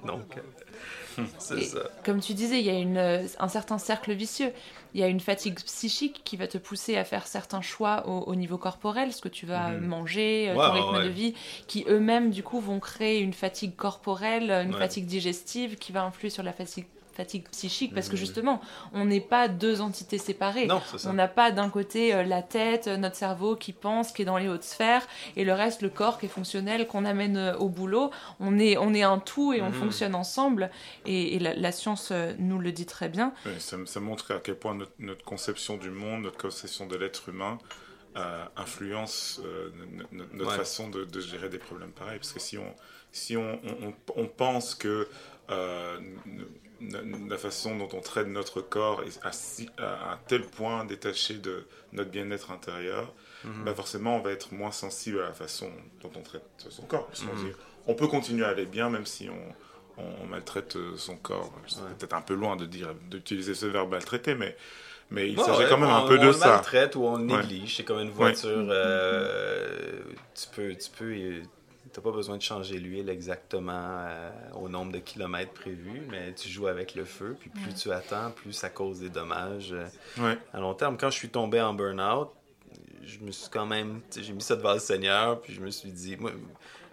Donc, 0.05 0.37
euh, 0.37 1.23
c'est 1.39 1.61
ça. 1.61 1.79
Comme 2.05 2.19
tu 2.19 2.33
disais, 2.33 2.59
il 2.59 2.65
y 2.65 2.69
a 2.69 2.73
une, 2.77 2.97
euh, 2.97 3.25
un 3.39 3.47
certain 3.47 3.77
cercle 3.77 4.13
vicieux. 4.13 4.51
Il 4.93 4.99
y 5.01 5.03
a 5.03 5.07
une 5.07 5.19
fatigue 5.19 5.59
psychique 5.61 6.21
qui 6.23 6.37
va 6.37 6.47
te 6.47 6.57
pousser 6.57 6.95
à 6.97 7.03
faire 7.03 7.27
certains 7.27 7.61
choix 7.61 8.07
au, 8.07 8.19
au 8.21 8.35
niveau 8.35 8.57
corporel, 8.57 9.11
ce 9.13 9.21
que 9.21 9.29
tu 9.29 9.45
vas 9.45 9.69
Mhm. 9.71 9.85
manger, 9.87 10.49
euh, 10.49 10.55
ton 10.55 10.71
rythme 10.73 10.97
ouais. 10.97 11.03
de 11.05 11.09
vie, 11.09 11.33
qui 11.67 11.85
eux-mêmes, 11.87 12.29
du 12.31 12.43
coup, 12.43 12.59
vont 12.59 12.79
créer 12.79 13.19
une 13.19 13.33
fatigue 13.33 13.75
corporelle, 13.75 14.51
une 14.51 14.73
Ouais. 14.73 14.79
fatigue 14.79 15.05
digestive 15.05 15.75
qui 15.75 15.91
va 15.91 16.03
influer 16.03 16.29
sur 16.29 16.43
la 16.43 16.53
fatigue, 16.53 16.85
fatigue 17.17 17.49
psychique, 17.49 17.93
parce 17.95 18.07
que 18.07 18.13
Mhm. 18.13 18.19
justement, 18.19 18.61
on 18.93 19.05
n'est 19.05 19.19
pas 19.19 19.47
deux 19.47 19.81
entités 19.81 20.19
séparées. 20.19 20.67
Non, 20.67 20.81
c'est 20.89 20.99
ça. 20.99 21.09
On 21.09 21.13
n'a 21.13 21.27
pas 21.27 21.51
d'un 21.51 21.69
côté 21.69 22.13
euh, 22.13 22.23
la 22.23 22.43
tête, 22.43 22.87
euh, 22.87 22.95
notre 22.95 23.15
cerveau 23.15 23.55
qui 23.55 23.73
pense, 23.73 24.11
qui 24.11 24.21
est 24.21 24.25
dans 24.25 24.37
les 24.37 24.47
hautes 24.47 24.63
sphères, 24.63 25.05
et 25.35 25.43
le 25.43 25.53
reste, 25.53 25.81
le 25.81 25.89
corps 25.89 26.19
qui 26.19 26.27
est 26.27 26.29
fonctionnel, 26.29 26.87
qu'on 26.87 27.05
amène 27.05 27.35
euh, 27.37 27.57
au 27.57 27.69
boulot. 27.69 28.11
On 28.39 28.59
est, 28.59 28.77
on 28.77 28.93
est 28.93 29.01
un 29.03 29.17
tout 29.19 29.51
et 29.51 29.61
on 29.61 29.69
Mhm. 29.69 29.73
fonctionne 29.73 30.15
ensemble. 30.15 30.69
Et, 31.05 31.35
et 31.35 31.39
la, 31.39 31.53
la 31.55 31.71
science 31.71 32.09
euh, 32.11 32.33
nous 32.37 32.59
le 32.59 32.71
dit 32.71 32.85
très 32.85 33.09
bien. 33.09 33.33
Oui, 33.47 33.53
ça, 33.59 33.77
ça 33.85 33.99
montre 33.99 34.31
à 34.33 34.39
quel 34.39 34.55
point 34.55 34.75
notre, 34.75 34.91
notre 34.99 35.25
conception 35.25 35.75
du 35.77 35.89
monde, 35.89 36.21
notre 36.21 36.37
conception 36.37 36.85
de 36.85 36.95
l'être 36.95 37.29
humain 37.29 37.57
euh, 38.15 38.45
influence 38.55 39.41
euh, 39.45 39.69
no- 39.91 40.03
no- 40.11 40.25
notre 40.33 40.51
Ouais. 40.51 40.57
façon 40.57 40.89
de, 40.89 41.03
de 41.05 41.19
gérer 41.19 41.49
des 41.49 41.59
problèmes 41.59 41.91
pareils. 41.91 42.17
Parce 42.17 42.33
que 42.33 42.39
si 42.39 42.57
on, 42.57 42.73
si 43.11 43.37
on, 43.37 43.59
on- 43.63 43.87
on- 43.89 43.93
on 44.23 44.25
pense 44.27 44.73
que 44.75 45.07
euh, 45.51 45.99
la 46.81 47.37
façon 47.37 47.75
dont 47.77 47.89
on 47.93 48.01
traite 48.01 48.27
notre 48.27 48.61
corps 48.61 49.03
est 49.03 49.19
à, 49.23 50.11
un 50.13 50.17
tel 50.27 50.41
point 50.43 50.85
détaché 50.85 51.35
de 51.35 51.65
notre 51.93 52.09
bien-être 52.11 52.51
intérieur, 52.51 53.13
Mhm. 53.43 53.63
bah 53.65 53.73
forcément 53.73 54.17
on 54.17 54.21
va 54.21 54.31
être 54.31 54.51
moins 54.53 54.71
sensible 54.71 55.19
à 55.21 55.25
la 55.25 55.33
façon 55.33 55.69
dont 56.01 56.11
on 56.15 56.21
traite 56.21 56.43
son 56.69 56.83
corps. 56.83 57.07
Parce 57.07 57.23
Mhm. 57.23 57.35
dit, 57.45 57.51
on 57.87 57.93
peut 57.93 58.07
continuer 58.07 58.45
à 58.45 58.49
aller 58.49 58.65
bien 58.65 58.89
même 58.89 59.05
si 59.05 59.29
on, 59.29 60.01
on 60.03 60.25
maltraite 60.27 60.75
euh, 60.75 60.95
son 60.97 61.17
corps. 61.17 61.51
C'est 61.67 61.77
Ouais. 61.81 61.87
peut-être 61.97 62.13
un 62.13 62.21
peu 62.21 62.33
loin 62.35 62.55
de 62.55 62.65
dire 62.65 62.93
d'utiliser 63.09 63.55
ce 63.55 63.65
verbe 63.65 63.91
maltraiter, 63.91 64.35
mais 64.35 64.55
Mais 65.09 65.29
il 65.31 65.39
Ouais, 65.39 65.45
s'agit 65.45 65.59
ouais, 65.59 65.69
quand 65.69 65.77
même 65.77 65.89
un 65.89 66.01
on- 66.03 66.07
peu 66.09 66.19
on 66.19 66.25
de 66.27 66.31
ça. 66.33 66.49
maltraite 66.49 66.97
ou 66.97 67.05
on 67.05 67.15
le 67.17 67.23
Ouais. 67.33 67.37
néglige. 67.41 67.77
C'est 67.77 67.85
comme 67.85 67.99
une 68.01 68.09
voiture. 68.09 68.67
euh, 68.69 70.01
tu 70.35 70.47
peux. 70.53 70.75
Tu 70.75 70.89
peux 70.89 71.05
euh, 71.05 71.41
T'as 71.97 72.03
pas 72.03 72.11
besoin 72.11 72.37
de 72.37 72.43
changer 72.43 72.77
l'huile 72.77 73.09
exactement 73.09 73.71
euh, 73.73 74.29
au 74.53 74.69
nombre 74.69 74.91
de 74.91 74.99
kilomètres 74.99 75.53
prévus, 75.53 76.03
mais 76.11 76.31
tu 76.35 76.47
joues 76.47 76.67
avec 76.67 76.93
le 76.93 77.05
feu, 77.05 77.35
puis 77.39 77.49
plus 77.49 77.73
tu 77.73 77.91
attends, 77.91 78.29
plus 78.29 78.53
ça 78.53 78.69
cause 78.69 78.99
des 78.99 79.09
dommages 79.09 79.73
euh, 79.73 79.87
Ouais. 80.23 80.37
à 80.53 80.59
long 80.59 80.75
terme. 80.75 80.95
Quand 80.95 81.09
je 81.09 81.15
suis 81.17 81.29
tombé 81.29 81.59
en 81.59 81.73
burn-out, 81.73 82.29
je 83.05 83.19
me 83.19 83.31
suis 83.31 83.49
quand 83.49 83.65
même. 83.65 84.01
J'ai 84.15 84.33
mis 84.33 84.41
ça 84.41 84.55
devant 84.55 84.73
le 84.73 84.79
Seigneur, 84.79 85.41
puis 85.41 85.53
je 85.53 85.61
me 85.61 85.69
suis 85.71 85.91
dit. 85.91 86.17
Moi, 86.17 86.31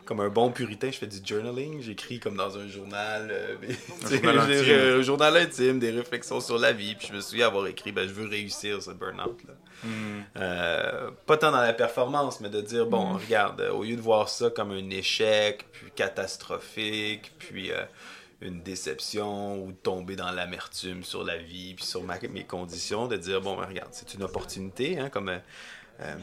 comme 0.05 0.21
un 0.21 0.29
bon 0.29 0.51
puritain, 0.51 0.91
je 0.91 0.99
fais 0.99 1.07
du 1.07 1.17
journaling. 1.25 1.81
J'écris 1.81 2.21
comme 2.21 2.37
dans 2.37 2.59
un 2.59 2.69
journal. 2.69 3.29
euh, 3.31 3.57
journal 4.11 4.39
intime. 4.39 4.99
un 4.99 5.03
journal 5.03 5.37
intime, 5.39 5.79
des 5.79 5.91
réflexions 5.93 6.41
sur 6.41 6.59
la 6.59 6.73
vie. 6.73 6.95
Puis 6.95 7.09
je 7.09 7.15
me 7.15 7.21
souviens 7.23 7.47
avoir 7.47 7.67
écrit 7.69 7.91
ben, 7.91 8.07
Je 8.07 8.13
veux 8.13 8.29
réussir 8.29 8.83
ce 8.83 8.91
burn-out. 8.91 9.39
là. 9.49 9.55
Hmm. 9.83 10.23
Euh, 10.37 11.11
pas 11.27 11.39
tant 11.39 11.51
dans 11.53 11.61
la 11.61 11.73
performance, 11.73 12.41
mais 12.41 12.51
de 12.51 12.61
dire 12.61 12.85
bon, 12.87 13.15
regarde, 13.15 13.61
euh, 13.63 13.71
au 13.73 13.83
lieu 13.85 13.97
de 13.97 14.01
voir 14.03 14.29
ça 14.29 14.51
comme 14.51 14.73
un 14.73 14.91
échec, 14.91 15.65
puis 15.73 15.91
catastrophique, 15.95 17.33
puis 17.39 17.71
euh, 17.73 17.83
une 18.43 18.61
déception, 18.63 19.63
ou 19.65 19.73
de 19.73 19.77
tomber 19.77 20.17
dans 20.17 20.31
l'amertume 20.33 21.03
sur 21.03 21.25
la 21.25 21.39
vie, 21.39 21.75
puis 21.75 21.85
sur 21.85 22.03
ma- 22.03 22.19
mes 22.31 22.45
conditions, 22.45 23.07
de 23.09 23.17
dire 23.17 23.41
bon, 23.41 23.57
ben, 23.57 23.67
regarde, 23.67 23.89
c'est 23.93 24.13
une 24.15 24.23
opportunité, 24.23 24.99
hein, 24.99 25.09
comme. 25.09 25.31
euh, 25.31 25.39
euh, 26.01 26.15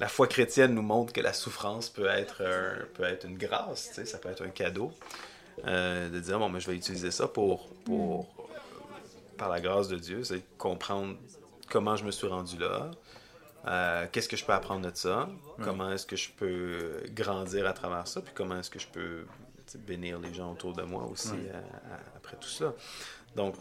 la 0.00 0.08
foi 0.08 0.26
chrétienne 0.26 0.74
nous 0.74 0.82
montre 0.82 1.12
que 1.12 1.20
la 1.20 1.32
souffrance 1.32 1.88
peut 1.88 2.06
être, 2.06 2.42
un- 2.42 2.84
peut 2.94 3.04
être 3.04 3.24
une 3.26 3.38
grâce, 3.38 3.88
tu 3.88 3.94
sais, 3.96 4.04
ça 4.04 4.18
peut 4.18 4.28
être 4.30 4.42
un 4.44 4.48
cadeau. 4.50 4.92
Euh, 5.66 6.08
de 6.08 6.18
dire, 6.18 6.38
bon, 6.38 6.48
mais 6.48 6.60
je 6.60 6.66
vais 6.70 6.76
utiliser 6.76 7.10
ça 7.10 7.28
pour, 7.28 7.68
pour 7.84 8.26
par 9.36 9.48
la 9.50 9.60
grâce 9.60 9.88
de 9.88 9.96
Dieu, 9.96 10.24
c'est 10.24 10.42
comprendre 10.56 11.16
comment 11.70 11.94
je 11.96 12.04
me 12.04 12.10
suis 12.10 12.26
rendu 12.26 12.56
là, 12.58 12.90
euh, 13.66 14.06
qu'est-ce 14.10 14.28
que 14.28 14.36
je 14.36 14.44
peux 14.44 14.52
apprendre 14.54 14.90
de 14.90 14.96
ça, 14.96 15.28
comment 15.62 15.92
est-ce 15.92 16.06
que 16.06 16.16
je 16.16 16.30
peux 16.30 17.02
grandir 17.10 17.66
à 17.66 17.72
travers 17.74 18.08
ça, 18.08 18.20
puis 18.22 18.32
comment 18.34 18.58
est-ce 18.58 18.70
que 18.70 18.78
je 18.78 18.88
peux 18.88 19.24
bénir 19.86 20.18
les 20.18 20.32
gens 20.34 20.52
autour 20.52 20.72
de 20.74 20.82
moi 20.82 21.04
aussi 21.04 21.30
euh, 21.30 21.60
à- 21.92 22.16
après 22.16 22.36
tout 22.40 22.48
ça. 22.48 22.74
Donc, 23.36 23.54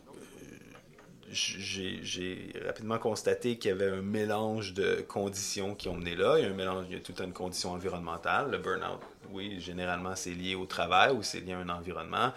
j'ai 1.31 2.53
rapidement 2.65 2.97
constaté 2.97 3.57
qu'il 3.57 3.69
y 3.69 3.71
avait 3.73 3.89
un 3.89 4.01
mélange 4.01 4.73
de 4.73 5.03
conditions 5.07 5.75
qui 5.75 5.89
ont 5.89 5.95
mené 5.95 6.15
là. 6.15 6.37
Il 6.37 6.43
y 6.43 6.47
a 6.47 6.49
un 6.49 6.53
mélange, 6.53 6.85
il 6.89 6.95
y 6.95 6.99
a 6.99 7.01
toute 7.01 7.19
une 7.21 7.33
condition 7.33 7.71
environnementale. 7.71 8.51
Le 8.51 8.57
burn-out, 8.57 9.01
oui, 9.31 9.59
généralement, 9.59 10.15
c'est 10.15 10.31
lié 10.31 10.55
au 10.55 10.65
travail 10.65 11.13
ou 11.13 11.23
c'est 11.23 11.39
lié 11.39 11.53
à 11.53 11.59
un 11.59 11.69
environnement. 11.69 12.31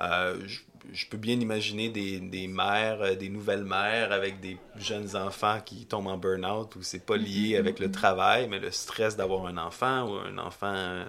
Euh, 0.00 0.38
je, 0.46 0.60
je 0.92 1.06
peux 1.06 1.16
bien 1.16 1.38
imaginer 1.38 1.88
des, 1.90 2.20
des 2.20 2.48
mères, 2.48 3.02
euh, 3.02 3.14
des 3.14 3.28
nouvelles 3.28 3.64
mères 3.64 4.12
avec 4.12 4.40
des 4.40 4.56
jeunes 4.76 5.14
enfants 5.16 5.60
qui 5.64 5.86
tombent 5.86 6.08
en 6.08 6.16
burn-out 6.16 6.74
où 6.76 6.82
c'est 6.82 7.04
pas 7.04 7.16
lié 7.16 7.56
avec 7.56 7.78
le 7.78 7.90
travail, 7.90 8.48
mais 8.48 8.58
le 8.58 8.70
stress 8.70 9.16
d'avoir 9.16 9.46
un 9.46 9.58
enfant 9.58 10.08
ou 10.08 10.14
un 10.16 10.38
enfant 10.38 10.72
euh, 10.74 11.04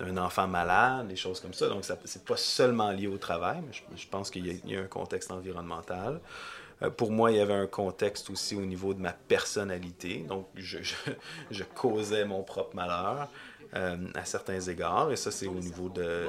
un 0.00 0.16
enfant 0.16 0.46
malade, 0.46 1.08
des 1.08 1.16
choses 1.16 1.40
comme 1.40 1.54
ça. 1.54 1.68
Donc, 1.68 1.84
ça 1.84 1.96
c'est 2.04 2.24
pas 2.24 2.36
seulement 2.36 2.90
lié 2.90 3.06
au 3.06 3.18
travail, 3.18 3.58
mais 3.66 3.72
je, 3.96 4.06
pense 4.08 4.30
qu'il 4.30 4.46
y, 4.46 4.72
y 4.72 4.76
a 4.76 4.80
un 4.80 4.86
contexte 4.86 5.30
environnemental. 5.30 6.20
Euh, 6.82 6.90
pour 6.90 7.10
moi, 7.10 7.30
il 7.30 7.36
y 7.36 7.40
avait 7.40 7.54
un 7.54 7.66
contexte 7.66 8.30
aussi 8.30 8.56
au 8.56 8.64
niveau 8.64 8.94
de 8.94 9.00
ma 9.00 9.12
personnalité. 9.12 10.24
Donc, 10.28 10.46
je, 10.54 10.78
je, 11.50 11.64
causais 11.74 12.24
mon 12.24 12.42
propre 12.42 12.74
malheur 12.74 13.28
euh, 13.74 13.96
à 14.14 14.24
certains 14.24 14.60
égards. 14.60 15.10
Et 15.12 15.16
ça, 15.16 15.30
c'est 15.30 15.46
au 15.46 15.54
niveau 15.54 15.88
de- 15.88 16.26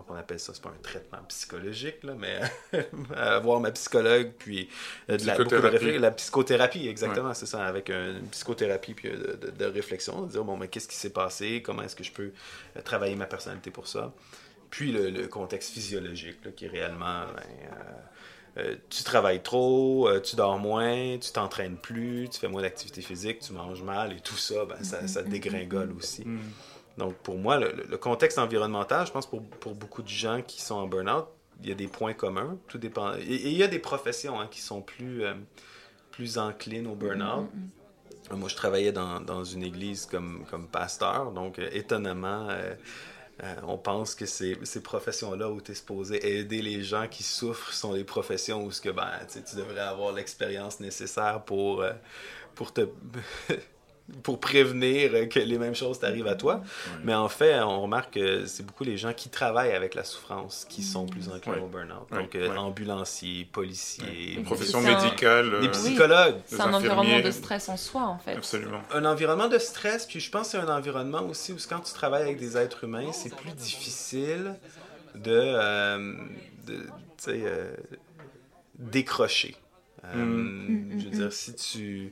comment 0.00 0.16
on 0.18 0.20
appelle 0.20 0.40
ça, 0.40 0.52
c'est 0.54 0.62
pas 0.62 0.70
un 0.70 0.82
traitement 0.82 1.18
psychologique, 1.28 2.02
là, 2.02 2.14
mais 2.18 2.40
avoir 3.16 3.60
ma 3.60 3.70
psychologue, 3.70 4.32
puis 4.38 4.68
euh, 5.10 5.16
de 5.18 5.26
la, 5.26 5.36
de 5.94 5.98
la 5.98 6.10
psychothérapie, 6.10 6.88
exactement, 6.88 7.34
c'est 7.34 7.46
ça, 7.46 7.64
avec 7.64 7.90
un- 7.90 8.18
une 8.18 8.28
psychothérapie 8.28 8.94
puis 8.94 9.08
euh, 9.08 9.36
de, 9.36 9.46
de- 9.46 9.50
de 9.50 9.64
réflexion, 9.66 10.22
de 10.22 10.30
dire, 10.32 10.44
bon, 10.44 10.56
mais 10.56 10.68
qu'est-ce 10.68 10.88
qui 10.88 10.96
s'est 10.96 11.10
passé, 11.10 11.62
comment 11.62 11.82
est-ce 11.82 11.96
que 11.96 12.04
je 12.04 12.12
peux 12.12 12.32
euh, 12.76 12.80
travailler 12.82 13.14
ma 13.16 13.26
personnalité 13.26 13.70
pour 13.70 13.86
ça? 13.88 14.12
Puis 14.70 14.90
le, 14.92 15.10
le 15.10 15.28
contexte 15.28 15.70
physiologique, 15.72 16.38
là, 16.44 16.50
qui 16.50 16.64
est 16.64 16.68
réellement, 16.68 17.24
ben, 17.36 17.42
euh, 17.72 18.60
euh, 18.70 18.76
tu 18.90 19.02
travailles 19.02 19.42
trop, 19.42 20.08
euh, 20.08 20.20
tu 20.20 20.36
dors 20.36 20.58
moins, 20.58 21.18
tu 21.18 21.30
t'entraînes 21.32 21.76
plus, 21.76 22.28
tu 22.30 22.38
fais 22.38 22.48
moins 22.48 22.62
d'activité 22.62 23.00
physique, 23.02 23.40
tu 23.40 23.52
manges 23.52 23.82
mal, 23.82 24.12
et 24.12 24.20
tout 24.20 24.36
ça, 24.36 24.64
ben, 24.66 24.82
ça, 24.82 25.06
ça 25.08 25.22
dégringole 25.22 25.92
aussi. 25.96 26.22
Hmm. 26.26 26.38
Donc, 26.98 27.14
pour 27.14 27.38
moi, 27.38 27.58
le, 27.58 27.72
le 27.88 27.98
contexte 27.98 28.38
environnemental, 28.38 29.06
je 29.06 29.12
pense 29.12 29.26
pour, 29.26 29.42
pour 29.42 29.74
beaucoup 29.74 30.02
de 30.02 30.08
gens 30.08 30.42
qui 30.42 30.60
sont 30.60 30.74
en 30.74 30.86
burn-out, 30.86 31.26
il 31.62 31.68
y 31.68 31.72
a 31.72 31.74
des 31.74 31.88
points 31.88 32.14
communs. 32.14 32.58
Tout 32.68 32.78
dépend. 32.78 33.14
Et, 33.14 33.20
et 33.20 33.48
il 33.48 33.56
y 33.56 33.62
a 33.62 33.68
des 33.68 33.78
professions 33.78 34.40
hein, 34.40 34.48
qui 34.50 34.60
sont 34.60 34.82
plus, 34.82 35.24
euh, 35.24 35.34
plus 36.10 36.38
enclines 36.38 36.86
au 36.86 36.94
burn-out. 36.94 37.48
Moi, 38.30 38.48
je 38.48 38.56
travaillais 38.56 38.92
dans, 38.92 39.20
dans 39.20 39.42
une 39.42 39.62
église 39.62 40.06
comme, 40.06 40.44
comme 40.50 40.68
pasteur, 40.68 41.32
donc 41.32 41.58
euh, 41.58 41.68
étonnamment, 41.72 42.48
euh, 42.50 42.74
on 43.66 43.76
pense 43.76 44.14
que 44.14 44.26
ces, 44.26 44.56
ces 44.62 44.82
professions-là 44.82 45.50
où 45.50 45.60
tu 45.60 45.72
es 45.72 45.74
supposé 45.74 46.38
aider 46.38 46.62
les 46.62 46.82
gens 46.82 47.08
qui 47.08 47.24
souffrent 47.24 47.72
sont 47.72 47.92
les 47.92 48.04
professions 48.04 48.64
où 48.64 48.70
ce 48.70 48.80
que, 48.80 48.90
ben, 48.90 49.10
tu 49.28 49.56
devrais 49.56 49.80
avoir 49.80 50.12
l'expérience 50.12 50.78
nécessaire 50.78 51.42
pour, 51.44 51.84
pour 52.54 52.72
te... 52.72 52.82
pour 54.22 54.38
prévenir 54.40 55.10
euh, 55.14 55.26
que 55.26 55.38
les 55.38 55.58
mêmes 55.58 55.74
choses 55.74 55.98
t'arrivent 55.98 56.26
à 56.26 56.34
toi. 56.34 56.62
Mais 57.04 57.14
en 57.14 57.28
fait, 57.28 57.58
on 57.60 57.80
remarque 57.82 58.14
que 58.14 58.46
c'est 58.46 58.62
beaucoup 58.64 58.84
les 58.84 58.96
gens 58.96 59.12
qui 59.12 59.28
travaillent 59.30 59.72
avec 59.72 59.94
la 59.94 60.04
souffrance 60.04 60.66
qui 60.68 60.82
sont 60.82 61.06
plus 61.06 61.28
enclins 61.28 61.54
Ouais. 61.54 61.60
au 61.60 61.66
burn-out. 61.66 62.10
Ouais, 62.10 62.18
Donc, 62.22 62.34
euh, 62.34 62.50
ouais. 62.50 62.56
ambulanciers, 62.56 63.44
policiers, 63.46 64.34
Une 64.36 64.44
profession 64.44 64.80
C'est 64.82 64.88
un- 64.88 65.02
médicale. 65.04 65.60
des 65.60 65.66
euh, 65.68 65.70
psychologues. 65.70 66.36
C'est 66.46 66.56
Les 66.56 66.62
un 66.62 66.72
environnement 66.74 67.02
infirmiers. 67.02 67.22
de 67.22 67.30
stress 67.30 67.68
en 67.68 67.76
soi, 67.76 68.02
en 68.02 68.18
fait. 68.18 68.36
Absolument. 68.36 68.82
un 68.92 69.04
environnement 69.04 69.48
de 69.48 69.58
stress, 69.58 70.06
puis 70.06 70.20
je 70.20 70.30
pense 70.30 70.46
que 70.52 70.58
c'est 70.58 70.58
un 70.58 70.68
environnement 70.76 71.22
aussi 71.22 71.52
où 71.52 71.56
quand 71.68 71.80
tu 71.80 71.92
travailles 71.94 72.22
avec 72.22 72.38
des 72.38 72.56
êtres 72.56 72.84
humains, 72.84 73.12
c'est 73.12 73.34
plus 73.34 73.52
difficile 73.52 74.54
de, 75.14 75.30
euh, 75.32 76.14
de 76.66 76.76
tu 76.76 76.84
sais, 77.18 77.40
euh, 77.44 77.74
décrocher. 78.78 79.56
Euh, 80.04 80.16
Mm. 80.24 80.98
Je 80.98 81.04
veux 81.04 81.10
dire, 81.10 81.32
si 81.32 81.54
tu, 81.54 82.06
euh, 82.06 82.08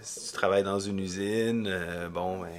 si 0.00 0.26
tu 0.28 0.32
travailles 0.32 0.62
dans 0.62 0.80
une 0.80 0.98
usine, 0.98 1.66
euh, 1.68 2.08
bon, 2.08 2.40
ben, 2.40 2.50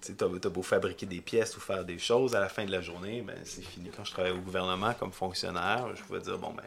tu 0.00 0.12
as, 0.24 0.48
beau 0.50 0.62
fabriquer 0.62 1.06
des 1.06 1.20
pièces 1.20 1.56
ou 1.56 1.60
faire 1.60 1.84
des 1.84 1.98
choses, 1.98 2.34
à 2.34 2.40
la 2.40 2.48
fin 2.48 2.64
de 2.64 2.70
la 2.70 2.80
journée, 2.80 3.22
ben, 3.22 3.36
c'est 3.44 3.64
fini. 3.64 3.90
Quand 3.94 4.04
je 4.04 4.12
travaillais 4.12 4.34
au 4.36 4.40
gouvernement 4.40 4.94
comme 4.94 5.12
fonctionnaire, 5.12 5.88
je 5.94 6.02
pouvais 6.02 6.20
dire, 6.20 6.38
bon, 6.38 6.52
ben, 6.52 6.62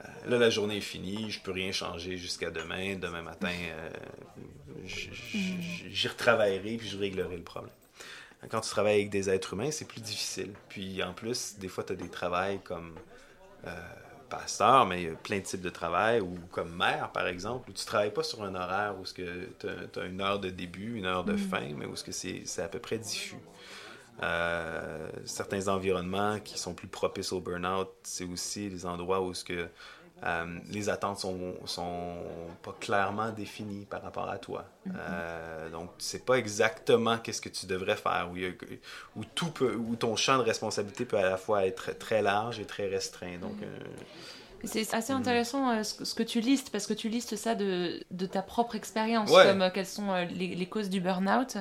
euh, 0.00 0.30
là, 0.30 0.38
la 0.38 0.50
journée 0.50 0.78
est 0.78 0.82
finie, 0.82 1.30
je 1.30 1.40
peux 1.40 1.52
rien 1.52 1.72
changer 1.72 2.16
jusqu'à 2.16 2.50
demain. 2.50 2.96
Demain 2.96 3.22
matin, 3.22 3.52
euh, 3.52 3.90
j- 4.84 5.10
j'y 5.12 6.08
retravaillerai 6.08 6.76
puis 6.76 6.88
je 6.88 6.98
réglerai 6.98 7.36
le 7.36 7.42
problème. 7.42 7.72
Quand 8.50 8.60
tu 8.60 8.68
travailles 8.68 8.96
avec 8.96 9.10
des 9.10 9.30
êtres 9.30 9.54
humains, 9.54 9.70
c'est 9.70 9.86
plus 9.86 10.02
difficile. 10.02 10.52
Puis 10.68 11.02
en 11.02 11.14
plus, 11.14 11.54
des 11.58 11.68
fois, 11.68 11.82
tu 11.82 11.94
as 11.94 11.96
des 11.96 12.08
travails 12.10 12.60
comme 12.62 12.94
pasteur, 14.34 14.86
mais 14.86 15.02
il 15.02 15.08
y 15.08 15.12
a 15.12 15.14
plein 15.14 15.38
de 15.38 15.44
types 15.44 15.60
de 15.60 15.70
travail, 15.70 16.20
ou 16.20 16.38
comme 16.50 16.74
mère, 16.74 17.10
par 17.12 17.26
exemple, 17.26 17.70
où 17.70 17.72
tu 17.72 17.84
travailles 17.84 18.12
pas 18.12 18.22
sur 18.22 18.42
un 18.42 18.54
horaire 18.54 18.94
où 19.00 19.04
tu 19.04 19.24
as, 19.26 20.04
une 20.04 20.20
heure 20.20 20.38
de 20.38 20.50
début, 20.50 20.96
une 20.96 21.06
heure 21.06 21.24
de 21.24 21.36
fin, 21.36 21.72
mais 21.76 21.86
où 21.86 21.96
ce 21.96 22.04
que 22.04 22.12
c'est 22.12 22.42
c'est 22.44 22.62
à 22.62 22.68
peu 22.68 22.78
près 22.78 22.98
diffus. 22.98 23.40
Euh, 24.22 25.10
certains 25.24 25.66
environnements 25.68 26.38
qui 26.38 26.58
sont 26.58 26.74
plus 26.74 26.86
propices 26.86 27.32
au 27.32 27.40
burn-out, 27.40 27.88
c'est 28.04 28.24
aussi 28.24 28.68
les 28.68 28.86
endroits 28.86 29.20
où 29.20 29.34
ce 29.34 29.44
que, 29.44 29.68
euh, 30.22 30.46
les 30.70 30.88
attentes 30.88 31.18
sont, 31.18 31.54
sont 31.66 32.14
pas 32.62 32.74
clairement 32.80 33.30
définies 33.30 33.84
par 33.84 34.02
rapport 34.02 34.28
à 34.28 34.38
toi. 34.38 34.64
Euh, 34.94 35.68
donc, 35.70 35.90
tu 35.98 36.04
sais 36.04 36.20
pas 36.20 36.36
exactement 36.38 37.18
qu'est-ce 37.18 37.40
que 37.42 37.48
tu 37.48 37.66
devrais 37.66 37.96
faire, 37.96 38.30
où, 39.16 39.24
tout 39.34 39.50
peut, 39.50 39.74
où 39.74 39.96
ton 39.96 40.16
champ 40.16 40.38
de 40.38 40.42
responsabilité 40.44 41.04
peut 41.04 41.18
à 41.18 41.28
la 41.28 41.36
fois 41.36 41.66
être 41.66 41.98
très 41.98 42.22
large 42.22 42.58
et 42.60 42.64
très 42.64 42.86
restreint. 42.86 43.38
Donc, 43.40 43.56
euh, 43.62 43.66
C'est 44.66 44.94
assez 44.94 45.12
intéressant 45.12 45.68
euh, 45.70 45.82
ce, 45.82 45.94
que- 45.94 46.04
ce 46.06 46.14
que 46.14 46.22
tu 46.22 46.40
listes, 46.40 46.70
parce 46.70 46.86
que 46.86 46.94
tu 46.94 47.10
listes 47.10 47.36
ça 47.36 47.54
de, 47.54 48.00
de 48.10 48.24
ta 48.24 48.40
propre 48.40 48.76
expérience, 48.76 49.30
Ouais. 49.30 49.44
comme 49.44 49.70
quelles 49.74 49.84
sont 49.84 50.14
les, 50.30 50.54
les 50.54 50.66
causes 50.66 50.88
du 50.88 51.00
burn-out. 51.02 51.58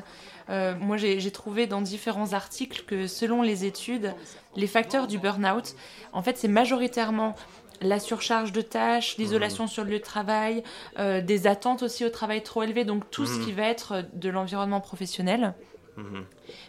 Moi, 0.47 0.95
j'ai 0.97 1.31
trouvé 1.31 1.67
dans 1.67 1.81
différents 1.81 2.31
articles 2.33 2.83
que 2.85 3.07
selon 3.07 3.41
les 3.41 3.65
études, 3.65 4.13
les 4.55 4.67
facteurs 4.67 5.07
du 5.07 5.17
burn-out, 5.17 5.75
en 6.13 6.21
fait, 6.21 6.37
c'est 6.37 6.47
majoritairement 6.47 7.35
la 7.83 7.99
surcharge 7.99 8.51
de 8.51 8.61
tâches, 8.61 9.17
l'isolation 9.17 9.67
sur 9.67 9.83
le 9.83 9.91
lieu 9.91 9.99
de 9.99 10.03
travail, 10.03 10.63
euh, 10.99 11.21
des 11.21 11.47
attentes 11.47 11.83
aussi 11.83 12.05
au 12.05 12.09
travail 12.09 12.41
trop 12.43 12.63
élevées, 12.63 12.85
donc 12.85 13.09
tout 13.11 13.25
ce 13.25 13.37
Mhm. 13.39 13.45
qui 13.45 13.51
va 13.51 13.63
être 13.63 14.05
de 14.13 14.29
l'environnement 14.29 14.81
professionnel 14.81 15.53
mhm. 15.97 16.25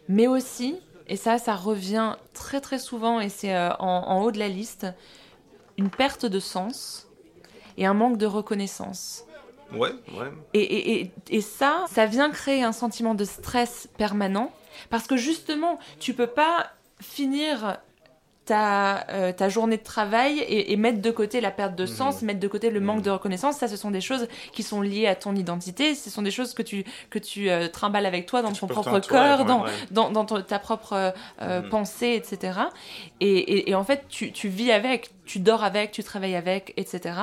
mais 0.08 0.26
aussi, 0.26 0.76
et 1.08 1.16
ça, 1.16 1.38
ça 1.38 1.54
revient 1.54 2.16
très 2.32 2.60
très 2.60 2.78
souvent, 2.78 3.20
et 3.20 3.28
c'est 3.28 3.54
euh, 3.54 3.70
en, 3.78 3.86
en 4.08 4.22
haut 4.22 4.30
de 4.32 4.38
la 4.38 4.48
liste, 4.48 4.86
une 5.78 5.90
perte 5.90 6.26
de 6.26 6.40
sens 6.40 7.08
et 7.76 7.86
un 7.86 7.94
manque 7.94 8.16
de 8.18 8.26
reconnaissance. 8.26 9.24
ouais, 9.72 9.90
ouais. 10.16 10.30
Et, 10.54 10.60
et- 10.62 11.00
et- 11.00 11.12
et 11.30 11.40
ça, 11.40 11.84
ça 11.90 12.06
vient 12.06 12.30
créer 12.30 12.62
un 12.62 12.72
sentiment 12.72 13.14
de 13.14 13.24
stress 13.24 13.88
permanent, 13.98 14.52
parce 14.90 15.06
que 15.06 15.16
justement, 15.16 15.78
tu 16.00 16.14
peux 16.14 16.26
pas 16.28 16.70
finir 17.00 17.78
ta, 18.44 19.06
euh, 19.10 19.32
ta 19.32 19.48
journée 19.48 19.76
de 19.78 19.82
travail 19.82 20.38
et, 20.38 20.72
et 20.72 20.76
mettre 20.76 21.00
de 21.00 21.10
côté 21.10 21.40
la 21.40 21.50
perte 21.50 21.74
de 21.76 21.86
sens, 21.86 22.22
mettre 22.22 22.40
de 22.40 22.48
côté 22.48 22.70
le 22.70 22.80
manque 22.80 23.02
de 23.02 23.10
reconnaissance. 23.10 23.56
Ça, 23.56 23.68
ce 23.68 23.76
sont 23.76 23.90
des 23.90 24.00
choses 24.00 24.28
qui 24.52 24.62
sont 24.62 24.80
liées 24.82 25.06
à 25.06 25.14
ton 25.14 25.34
identité. 25.34 25.94
Ce 25.94 26.10
sont 26.10 26.22
des 26.22 26.30
choses 26.30 26.52
que 26.54 26.62
tu, 26.62 26.84
que 27.10 27.18
tu 27.18 27.48
euh, 27.50 27.68
trimbales 27.68 28.06
avec 28.06 28.26
toi 28.26 28.42
dans 28.42 28.52
ton 28.52 28.66
propre 28.66 28.98
toi, 29.00 29.36
ouais, 29.38 29.44
dans, 29.44 29.64
ouais. 29.64 29.70
dans, 29.90 30.10
dans 30.10 30.24
ton- 30.24 30.42
ta 30.42 30.58
propre 30.58 30.92
euh, 30.92 31.10
euh, 31.42 31.62
Mhm. 31.62 31.68
pensée, 31.70 32.12
etc. 32.14 32.58
Et, 33.20 33.28
et- 33.38 33.70
et 33.70 33.74
en 33.74 33.84
fait, 33.84 34.04
tu, 34.08 34.32
tu 34.32 34.48
vis 34.48 34.72
avec, 34.72 35.10
tu 35.24 35.38
dors 35.38 35.64
avec, 35.64 35.90
tu 35.92 36.02
travailles 36.04 36.36
avec, 36.36 36.74
etc. 36.76 37.14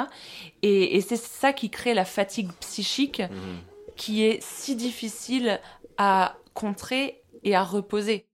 Et, 0.63 0.95
et 0.97 1.01
c'est 1.01 1.17
ça 1.17 1.53
qui 1.53 1.69
crée 1.69 1.93
la 1.93 2.05
fatigue 2.05 2.49
psychique 2.61 3.19
Mhm. 3.21 3.59
qui 3.95 4.23
est 4.25 4.41
si 4.41 4.75
difficile 4.75 5.59
à 5.97 6.35
contrer 6.53 7.21
et 7.43 7.55
à 7.55 7.63
reposer. 7.63 8.25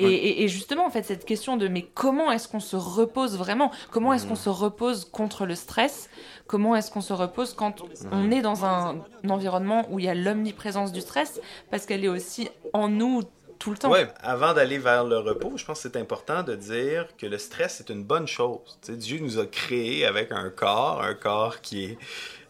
Et, 0.00 0.12
et- 0.12 0.42
et 0.44 0.48
justement, 0.48 0.86
en 0.86 0.90
fait, 0.90 1.02
cette 1.04 1.24
question 1.24 1.56
de 1.56 1.68
mais 1.68 1.82
comment 1.82 2.30
est-ce 2.32 2.48
qu'on 2.48 2.60
se 2.60 2.76
repose 2.76 3.36
vraiment? 3.36 3.70
Comment 3.90 4.12
est-ce 4.12 4.26
qu'on 4.26 4.34
se 4.36 4.48
repose 4.48 5.04
contre 5.04 5.46
le 5.46 5.54
stress? 5.54 6.08
Comment 6.46 6.74
est-ce 6.74 6.90
qu'on 6.90 7.00
se 7.00 7.12
repose 7.12 7.54
quand 7.54 7.82
on 8.10 8.30
est 8.30 8.42
dans 8.42 8.64
un, 8.64 8.96
environnement 9.28 9.86
où 9.90 9.98
il 9.98 10.06
y 10.06 10.08
a 10.08 10.14
l'omniprésence 10.14 10.90
du 10.92 11.00
stress? 11.00 11.40
Parce 11.70 11.86
qu'elle 11.86 12.04
est 12.04 12.08
aussi 12.08 12.48
en 12.72 12.88
nous 12.88 13.22
tout 13.60 13.70
le 13.70 13.76
temps. 13.76 13.90
Ouais, 13.90 14.08
avant 14.20 14.54
d'aller 14.54 14.78
vers 14.78 15.04
le 15.04 15.18
repos, 15.18 15.52
je 15.56 15.64
pense 15.64 15.82
que 15.82 15.88
c'est 15.88 15.98
important 15.98 16.42
de 16.42 16.56
dire 16.56 17.06
que 17.16 17.26
le 17.26 17.38
stress 17.38 17.80
est 17.80 17.90
une 17.90 18.02
bonne 18.02 18.26
chose. 18.26 18.78
Dieu 18.88 19.20
nous 19.20 19.38
a 19.38 19.46
créés 19.46 20.04
avec 20.04 20.32
un 20.32 20.50
corps, 20.50 21.02
un 21.02 21.14
corps 21.14 21.60
qui 21.60 21.84
est, 21.84 21.98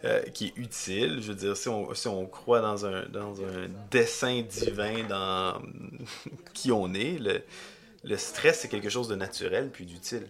euh, 0.04 0.22
qui 0.32 0.46
est 0.46 0.52
utile. 0.56 1.18
Je 1.20 1.32
veux 1.32 1.34
dire, 1.34 1.56
si 1.56 1.68
on, 1.68 1.92
si 1.94 2.08
on 2.08 2.24
croit 2.26 2.60
dans 2.60 2.86
un, 2.86 3.04
dans 3.06 3.42
un 3.42 3.68
dessin 3.90 4.42
divin 4.42 5.02
dans 5.08 5.60
qui 6.54 6.70
on 6.72 6.94
est, 6.94 7.18
le, 7.18 7.42
le 8.04 8.16
stress 8.16 8.60
c'est 8.60 8.68
quelque 8.68 8.88
chose 8.88 9.08
de 9.08 9.16
naturel 9.16 9.68
puis 9.70 9.84
d'utile. 9.84 10.26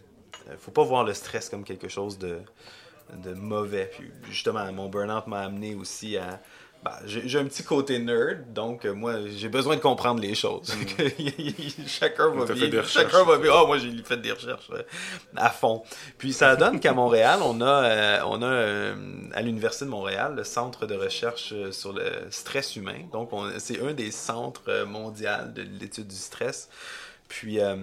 Il 0.51 0.57
faut 0.59 0.73
pas 0.73 0.83
voir 0.83 1.05
le 1.05 1.13
stress 1.15 1.51
comme 1.51 1.63
quelque 1.63 1.89
chose 1.89 2.19
de, 2.19 2.41
de 3.23 3.35
mauvais. 3.35 3.91
Puis 3.93 4.11
justement, 4.31 4.73
mon 4.73 4.89
burn-out 4.89 5.27
m'a 5.27 5.41
amené 5.43 5.75
aussi 5.75 6.17
à. 6.17 6.41
Bah, 6.83 6.99
j'ai 7.05 7.29
j'ai 7.29 7.39
un 7.39 7.45
petit 7.45 7.63
côté 7.63 7.99
nerd, 7.99 8.53
donc 8.55 8.85
euh, 8.87 8.93
moi 8.95 9.15
j'ai 9.29 9.49
besoin 9.49 9.77
de 9.77 9.81
comprendre 9.81 10.21
les 10.21 10.35
choses. 10.35 10.73
chacun 11.87 12.31
va 12.31 12.45
Mm. 12.45 12.47
Des 12.49 12.55
vivre. 12.55 12.83
recherches. 12.83 12.93
Chacun 13.13 13.25
va 13.25 13.37
vivre. 13.39 13.57
Ah, 13.63 13.67
moi 13.67 13.79
j'ai 13.79 13.91
fait 14.03 14.17
des 14.17 14.33
recherches 14.33 14.71
euh, 14.73 14.83
à 15.37 15.51
fond. 15.51 15.83
Puis 16.19 16.33
ça 16.33 16.57
donne 16.57 16.81
qu'à 16.81 16.93
Montréal, 16.93 17.41
on 17.43 17.61
a, 17.61 17.85
euh, 17.85 18.19
on 18.27 18.43
a 18.43 18.47
euh, 18.47 18.95
à 19.33 19.43
l'Université 19.43 19.85
de 19.85 19.91
Montréal 19.91 20.35
le 20.37 20.45
centre 20.45 20.87
de 20.87 20.95
recherche 20.95 21.53
euh, 21.53 21.71
sur 21.73 21.93
le 21.93 22.05
stress 22.31 22.77
humain. 22.77 22.99
Donc 23.13 23.33
on- 23.33 23.51
c'est 23.59 23.81
un 23.83 23.93
des 23.93 24.11
centres 24.11 24.85
mondiaux 24.85 25.29
de 25.55 25.63
l'étude 25.81 26.07
du 26.09 26.17
stress. 26.17 26.69
Puis 27.31 27.61
euh, 27.61 27.77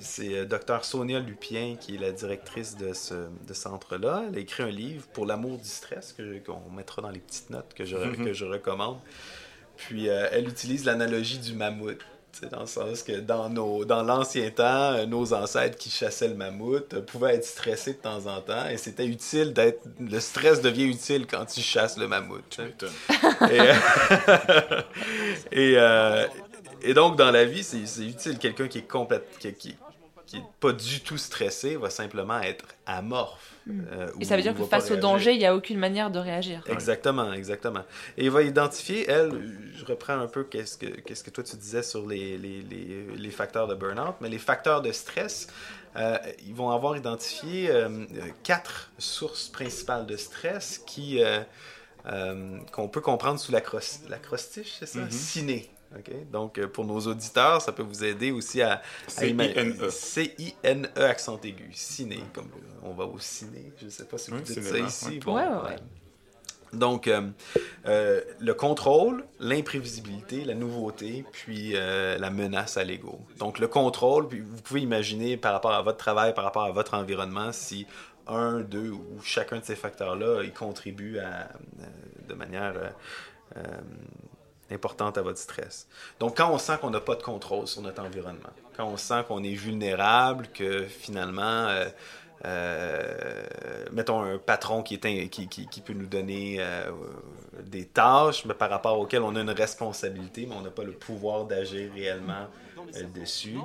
c'est 0.00 0.34
euh, 0.34 0.44
Dr 0.46 0.82
Sonia 0.82 1.20
Lupien 1.20 1.76
qui 1.78 1.94
est 1.94 1.98
la 1.98 2.10
directrice 2.10 2.74
de 2.74 2.94
ce 2.94 3.12
de 3.14 3.28
ce 3.48 3.54
centre-là. 3.54 4.24
Elle 4.28 4.38
a 4.38 4.40
écrit 4.40 4.62
un 4.62 4.70
livre 4.70 5.06
pour 5.12 5.26
l'amour 5.26 5.58
du 5.58 5.68
stress 5.68 6.16
qu'on 6.46 6.70
mettra 6.70 7.02
dans 7.02 7.10
les 7.10 7.18
petites 7.20 7.50
notes 7.50 7.74
que 7.74 7.84
je, 7.84 7.96
que 7.96 8.32
je 8.32 8.46
recommande. 8.46 8.98
Puis 9.76 10.08
euh, 10.08 10.26
elle 10.32 10.48
utilise 10.48 10.86
l'analogie 10.86 11.38
du 11.38 11.52
mammouth. 11.52 12.00
Dans 12.50 12.62
le 12.62 12.66
sens 12.66 13.04
que 13.04 13.20
dans, 13.20 13.48
nos, 13.48 13.84
dans 13.84 14.02
l'ancien 14.02 14.50
temps, 14.50 14.92
euh, 14.94 15.06
nos 15.06 15.32
ancêtres 15.34 15.78
qui 15.78 15.88
chassaient 15.88 16.26
le 16.26 16.34
mammouth 16.34 16.98
pouvaient 17.02 17.36
être 17.36 17.44
stressés 17.44 17.92
de 17.92 17.98
temps 17.98 18.26
en 18.26 18.40
temps 18.40 18.68
et 18.68 18.76
c'était 18.76 19.06
utile 19.06 19.52
d'être. 19.52 19.80
Le 20.00 20.18
stress 20.18 20.60
devient 20.60 20.86
utile 20.86 21.28
quand 21.28 21.44
tu 21.44 21.60
chasses 21.60 21.96
le 21.96 22.08
mammouth. 22.08 22.58
Et, 23.50 23.56
et, 25.52 25.78
euh, 25.78 26.26
et 26.84 26.94
donc, 26.94 27.16
dans 27.16 27.30
la 27.30 27.44
vie, 27.44 27.62
c'est 27.62 27.86
c'est 27.86 28.06
utile. 28.06 28.38
Quelqu'un 28.38 28.68
qui 28.68 28.78
est 28.78 28.82
complète, 28.86 29.26
qui, 29.38 29.52
qui, 29.54 29.76
qui 30.26 30.36
est 30.38 30.42
pas 30.60 30.72
du 30.72 31.00
tout 31.00 31.18
stressé 31.18 31.76
va 31.76 31.90
simplement 31.90 32.40
être 32.40 32.64
amorphe. 32.86 33.52
euh, 33.68 34.08
Et 34.20 34.24
ça 34.24 34.36
veut 34.36 34.42
dire 34.42 34.52
que 34.54 34.58
va 34.62 34.64
pas 34.68 34.80
face 34.80 34.90
au 34.90 34.96
danger, 34.96 35.32
il 35.32 35.38
n'y 35.38 35.46
a 35.46 35.54
aucune 35.54 35.78
manière 35.78 36.10
de 36.10 36.18
réagir. 36.18 36.62
Exactement, 36.68 37.32
exactement. 37.32 37.84
Et 38.16 38.24
il 38.24 38.30
va 38.30 38.42
identifier, 38.42 39.08
elle, 39.08 39.32
je 39.76 39.84
reprends 39.84 40.18
un 40.18 40.26
peu 40.26 40.44
qu'est-ce 40.44 40.76
que, 40.78 40.86
qu'est-ce 40.86 41.24
que 41.24 41.30
toi 41.30 41.44
tu 41.44 41.56
disais 41.56 41.82
sur 41.82 42.06
les, 42.06 42.38
les, 42.38 42.62
les, 42.62 43.06
les 43.16 43.30
facteurs 43.30 43.66
de 43.66 43.74
burn-out, 43.74 44.16
mais 44.20 44.28
les 44.28 44.38
facteurs 44.38 44.82
de 44.82 44.92
stress, 44.92 45.46
euh, 45.96 46.16
ils 46.46 46.54
vont 46.54 46.70
avoir 46.70 46.96
identifié 46.96 47.70
euh, 47.70 48.04
quatre 48.42 48.92
sources 48.98 49.48
principales 49.48 50.06
de 50.06 50.16
stress 50.16 50.78
qui, 50.86 51.22
euh, 51.22 51.40
euh, 52.06 52.58
qu'on 52.72 52.88
peut 52.88 53.00
comprendre 53.00 53.38
sous 53.40 53.52
l'acros- 53.52 54.00
l'acrostiche, 54.08 54.74
c'est 54.78 54.86
ça? 54.86 55.00
Mhm. 55.00 55.10
Ciné. 55.10 55.70
OK? 55.96 56.30
Donc, 56.30 56.58
euh, 56.58 56.66
pour 56.68 56.84
nos 56.84 57.00
auditeurs, 57.00 57.62
ça 57.62 57.72
peut 57.72 57.82
vous 57.82 58.04
aider 58.04 58.30
aussi 58.30 58.62
à... 58.62 58.82
C-I-N-E. 59.08 59.90
C-I-N-E, 59.90 60.88
E, 61.00 61.04
accent 61.04 61.40
aigu. 61.44 61.70
Ciné, 61.72 62.20
comme 62.32 62.46
euh, 62.46 62.80
on 62.82 62.92
va 62.92 63.04
au 63.04 63.18
ciné. 63.18 63.72
Je 63.80 63.86
ne 63.86 63.90
sais 63.90 64.04
pas 64.04 64.18
si 64.18 64.30
vous 64.30 64.38
Oui, 64.38 64.42
dites 64.42 64.62
cinéma, 64.62 64.88
ça 64.88 65.08
ici. 65.08 65.14
ouais. 65.14 65.20
Bon, 65.24 65.34
Ouais, 65.36 65.46
ouais, 65.46 65.68
ouais. 65.70 65.76
donc, 66.72 67.06
euh, 67.06 67.22
euh, 67.86 68.20
le 68.40 68.54
contrôle, 68.54 69.24
l'imprévisibilité, 69.38 70.44
la 70.44 70.54
nouveauté, 70.54 71.24
puis 71.30 71.72
euh, 71.76 72.18
la 72.18 72.30
menace 72.30 72.76
à 72.76 72.82
l'ego. 72.84 73.20
Donc, 73.38 73.58
le 73.60 73.68
contrôle, 73.68 74.26
puis 74.28 74.40
vous 74.40 74.60
pouvez 74.62 74.80
imaginer 74.80 75.36
par 75.36 75.52
rapport 75.52 75.72
à 75.74 75.82
votre 75.82 75.98
travail, 75.98 76.34
par 76.34 76.42
rapport 76.44 76.64
à 76.64 76.72
votre 76.72 76.94
environnement, 76.94 77.52
si 77.52 77.86
un, 78.26 78.60
deux 78.60 78.90
ou 78.90 79.20
chacun 79.22 79.58
de 79.60 79.64
ces 79.64 79.76
facteurs-là, 79.76 80.42
il 80.42 80.52
contribue 80.52 81.18
à, 81.18 81.42
euh, 81.80 81.86
de 82.28 82.34
manière 82.34 82.72
euh, 82.76 82.88
euh, 83.58 83.60
importante 84.74 85.18
à 85.18 85.22
votre 85.22 85.38
stress. 85.38 85.88
Donc, 86.20 86.36
quand 86.36 86.50
on 86.50 86.58
sent 86.58 86.78
qu'on 86.80 86.90
n'a 86.90 87.00
pas 87.00 87.14
de 87.14 87.22
contrôle 87.22 87.66
sur 87.66 87.82
notre 87.82 88.02
environnement, 88.02 88.50
quand 88.76 88.86
on 88.86 88.96
sent 88.96 89.24
qu'on 89.28 89.42
est 89.42 89.54
vulnérable, 89.54 90.48
que 90.52 90.84
finalement, 90.84 91.42
euh, 91.42 91.88
euh, 92.44 93.44
mettons 93.92 94.22
un 94.22 94.38
patron 94.38 94.82
qui, 94.82 94.98
peut 94.98 95.92
nous 95.94 96.06
donner 96.06 96.56
euh, 96.58 96.90
des 97.62 97.86
tâches 97.86 98.44
mais 98.44 98.54
par 98.54 98.68
rapport 98.68 98.98
auxquelles 98.98 99.22
on 99.22 99.36
a 99.36 99.40
une 99.40 99.50
responsabilité, 99.50 100.46
mais 100.46 100.56
on 100.56 100.62
n'a 100.62 100.70
pas 100.70 100.84
le 100.84 100.92
pouvoir 100.92 101.44
d'agir 101.44 101.92
réellement 101.92 102.48
dessus. 103.14 103.58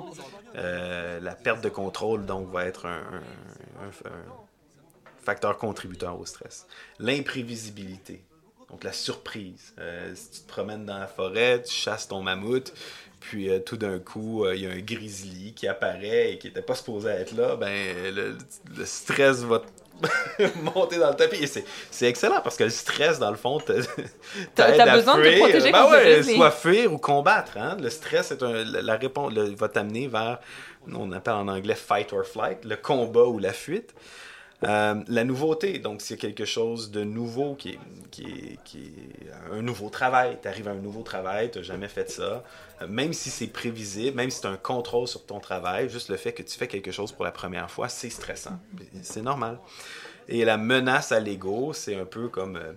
La 0.54 1.34
perte 1.34 1.62
de 1.62 1.68
contrôle, 1.68 2.24
donc, 2.24 2.50
va 2.50 2.64
être 2.64 2.86
un 2.86 3.22
facteur 5.22 5.58
contributeur 5.58 6.18
au 6.18 6.24
stress. 6.24 6.66
L'imprévisibilité. 6.98 8.22
Donc 8.70 8.84
la 8.84 8.92
surprise. 8.92 9.74
Euh, 9.78 10.12
si 10.14 10.30
tu 10.30 10.40
te 10.42 10.48
promènes 10.48 10.84
dans 10.86 10.98
la 10.98 11.06
forêt, 11.06 11.62
tu 11.62 11.72
chasses 11.72 12.06
ton 12.08 12.22
mammouth, 12.22 12.72
puis 13.18 13.50
euh, 13.50 13.58
tout 13.58 13.76
d'un 13.76 13.98
coup, 13.98 14.44
euh, 14.44 14.54
il 14.54 14.62
y 14.62 14.66
a 14.66 14.70
un 14.70 14.78
grizzly 14.80 15.52
qui 15.54 15.66
apparaît 15.66 16.32
et 16.32 16.38
qui 16.38 16.46
n'était 16.46 16.62
pas 16.62 16.74
supposé 16.76 17.08
être 17.10 17.32
là, 17.36 17.56
ben 17.56 18.14
le, 18.14 18.38
le 18.76 18.84
stress 18.86 19.40
va 19.40 19.58
te 19.60 19.66
monter 20.62 20.98
dans 20.98 21.10
le 21.10 21.16
tapis. 21.16 21.42
Et 21.42 21.46
c'est, 21.90 22.08
excellent 22.08 22.40
parce 22.42 22.56
que 22.56 22.64
le 22.64 22.70
stress, 22.70 23.18
dans 23.18 23.30
le 23.30 23.36
fond, 23.36 23.58
T'as- 24.54 24.96
besoin 24.96 25.18
de 25.18 25.22
te 25.24 25.28
fuir. 25.28 25.38
protéger 25.40 25.72
Ben 25.72 25.82
contre 25.82 25.96
ouais, 25.96 26.22
soit 26.22 26.50
fuir 26.52 26.92
ou 26.92 26.98
combattre. 26.98 27.56
Hein? 27.58 27.76
Le 27.80 27.90
stress 27.90 28.30
est 28.30 28.42
un, 28.42 28.64
la, 28.64 28.82
la 28.82 28.96
réponse 28.96 29.32
le- 29.32 29.54
va 29.54 29.68
t'amener 29.68 30.06
vers, 30.06 30.38
on 30.90 31.10
appelle 31.12 31.34
en 31.34 31.48
anglais 31.48 31.74
fight 31.74 32.12
or 32.12 32.24
flight, 32.24 32.64
le 32.64 32.76
combat 32.76 33.24
ou 33.24 33.38
la 33.38 33.52
fuite. 33.52 33.94
Euh, 34.64 35.02
la 35.08 35.24
nouveauté, 35.24 35.78
donc 35.78 36.02
a 36.10 36.16
quelque 36.16 36.44
chose 36.44 36.90
de 36.90 37.02
nouveau 37.02 37.54
qui 37.54 37.70
est 37.70 37.78
un 39.50 39.62
nouveau 39.62 39.88
travail, 39.88 40.38
tu 40.40 40.48
arrives 40.48 40.68
à 40.68 40.72
un 40.72 40.76
nouveau 40.76 41.02
travail, 41.02 41.50
tu 41.50 41.58
n'as 41.58 41.64
jamais 41.64 41.88
fait 41.88 42.10
ça, 42.10 42.44
euh, 42.82 42.86
même 42.86 43.12
si 43.12 43.30
c'est 43.30 43.46
prévisible, 43.46 44.16
même 44.16 44.30
si 44.30 44.40
tu 44.40 44.46
as 44.46 44.50
un 44.50 44.56
contrôle 44.56 45.08
sur 45.08 45.24
ton 45.24 45.40
travail, 45.40 45.88
juste 45.88 46.10
le 46.10 46.16
fait 46.16 46.32
que 46.32 46.42
tu 46.42 46.56
fais 46.58 46.68
quelque 46.68 46.92
chose 46.92 47.12
pour 47.12 47.24
la 47.24 47.32
première 47.32 47.70
fois, 47.70 47.88
c'est 47.88 48.10
stressant. 48.10 48.58
C'est 49.02 49.22
normal. 49.22 49.58
Et 50.28 50.44
la 50.44 50.58
menace 50.58 51.12
à 51.12 51.20
l'ego, 51.20 51.72
c'est 51.72 51.96
un 51.96 52.04
peu 52.04 52.28
comme, 52.28 52.56
euh, 52.56 52.72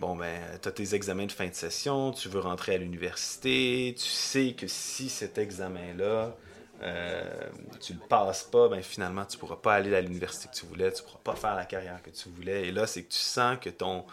bon, 0.00 0.16
ben, 0.16 0.40
tu 0.62 0.68
as 0.68 0.72
tes 0.72 0.94
examens 0.94 1.26
de 1.26 1.32
fin 1.32 1.48
de 1.48 1.54
session, 1.54 2.12
tu 2.12 2.28
veux 2.28 2.40
rentrer 2.40 2.76
à 2.76 2.78
l'université, 2.78 3.94
tu 3.98 4.08
sais 4.08 4.54
que 4.56 4.66
si 4.68 5.08
cet 5.08 5.38
examen-là, 5.38 6.36
euh, 6.84 7.48
tu 7.80 7.94
le 7.94 8.00
passes 8.00 8.44
pas, 8.44 8.68
ben 8.68 8.82
finalement, 8.82 9.24
tu 9.24 9.38
pourras 9.38 9.56
pas 9.56 9.74
aller 9.74 9.94
à 9.94 10.00
l'université 10.00 10.48
que 10.48 10.54
tu 10.54 10.66
voulais, 10.66 10.92
tu 10.92 11.02
pourras 11.02 11.20
pas 11.22 11.36
faire 11.36 11.54
la 11.54 11.64
carrière 11.64 12.02
que 12.02 12.10
tu 12.10 12.28
voulais. 12.28 12.68
Et 12.68 12.72
là, 12.72 12.86
c'est 12.86 13.02
que 13.02 13.12
tu 13.12 13.18
sens 13.18 13.58
que 13.60 13.70
ton, 13.70 14.04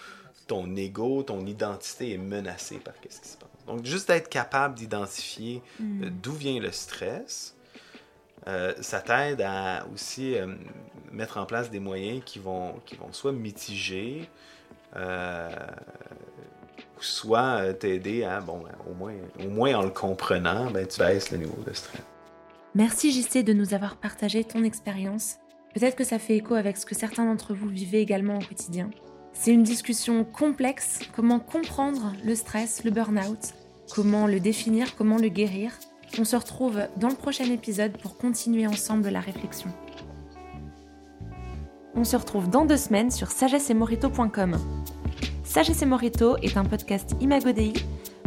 ton 0.48 0.76
ego, 0.76 1.24
ton 1.24 1.46
identité 1.46 2.14
est 2.14 2.18
menacée 2.18 2.78
par 2.78 2.94
ce 2.96 3.08
qui 3.08 3.30
se 3.30 3.38
passe. 3.38 3.50
Donc, 3.68 3.86
juste 3.86 4.08
d'être 4.08 4.30
capable 4.30 4.76
d'identifier 4.76 5.62
euh, 5.82 6.10
d'où 6.10 6.34
vient 6.34 6.60
le 6.60 6.72
stress, 6.72 7.56
euh, 8.48 8.74
ça 8.82 9.02
t'aide 9.02 9.42
à 9.42 9.86
aussi 9.94 10.36
euh, 10.36 10.48
mettre 11.12 11.38
en 11.38 11.46
place 11.46 11.70
des 11.70 11.80
moyens 11.80 12.24
qui 12.26 12.40
vont, 12.40 12.74
qui 12.86 12.96
vont 12.96 13.14
soit 13.14 13.32
mitiger, 13.32 14.28
euh, 14.96 15.50
ou 16.98 17.02
soit 17.04 17.74
t'aider 17.76 18.24
à, 18.24 18.40
bon, 18.42 18.60
ben, 18.60 18.72
au, 18.90 18.94
moins, 18.94 19.14
au 19.40 19.50
moins 19.50 19.76
en 19.76 19.84
le 19.84 19.92
comprenant, 19.92 20.72
ben, 20.72 20.88
tu 20.88 21.00
baisses 21.00 21.32
le 21.32 21.38
niveau 21.38 21.62
de 21.64 21.74
stress. 21.74 22.02
Merci 22.74 23.12
JC 23.12 23.44
de 23.44 23.54
nous 23.54 23.74
avoir 23.74 23.98
partagé 23.98 24.44
ton 24.44 24.64
expérience. 24.64 25.36
Peut-être 25.74 25.96
que 25.96 26.04
ça 26.04 26.20
fait 26.20 26.38
écho 26.38 26.56
avec 26.56 26.78
ce 26.78 26.86
que 26.86 26.96
certains 26.96 27.26
d'entre 27.26 27.54
vous 27.54 27.70
vivez 27.70 28.02
également 28.02 28.38
au 28.38 28.42
quotidien. 28.42 28.90
C'est 29.34 29.52
une 29.52 29.64
discussion 29.64 30.24
complexe, 30.24 31.00
comment 31.16 31.40
comprendre 31.40 32.14
le 32.26 32.36
stress, 32.36 32.84
le 32.84 32.92
burn-out, 32.92 33.54
Comment 33.94 34.26
le 34.26 34.40
définir? 34.40 34.96
Comment 34.96 35.18
le 35.18 35.28
guérir? 35.28 35.74
On 36.18 36.24
se 36.24 36.38
retrouve 36.38 36.80
dans 36.96 37.10
le 37.10 37.16
prochain 37.16 37.44
épisode 37.46 37.98
pour 37.98 38.18
continuer 38.18 38.66
ensemble 38.66 39.10
la 39.10 39.20
réflexion. 39.20 39.70
On 41.94 42.06
se 42.06 42.16
retrouve 42.16 42.50
dans 42.50 42.64
deux 42.64 42.78
semaines 42.78 43.12
sur 43.12 43.32
sagessemorito.com. 43.32 44.58
Sagesse 45.44 45.82
et 45.82 45.86
Morito 45.86 46.38
est 46.38 46.56
un 46.56 46.64
podcast 46.64 47.18
Imagodei. 47.20 47.74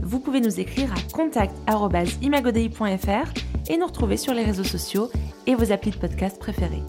Vous 0.03 0.21
pouvez 0.21 0.43
nous 0.43 0.61
écrire 0.61 0.93
à 0.93 1.01
contact.imagodei.fr 1.15 3.54
et 3.69 3.77
nous 3.77 3.87
retrouver 3.87 4.17
sur 4.17 4.35
les 4.35 4.45
réseaux 4.45 4.65
sociaux 4.65 5.11
et 5.47 5.55
vos 5.55 5.73
applis 5.73 5.91
de 5.91 5.97
podcast 5.97 6.39
préférés. 6.39 6.83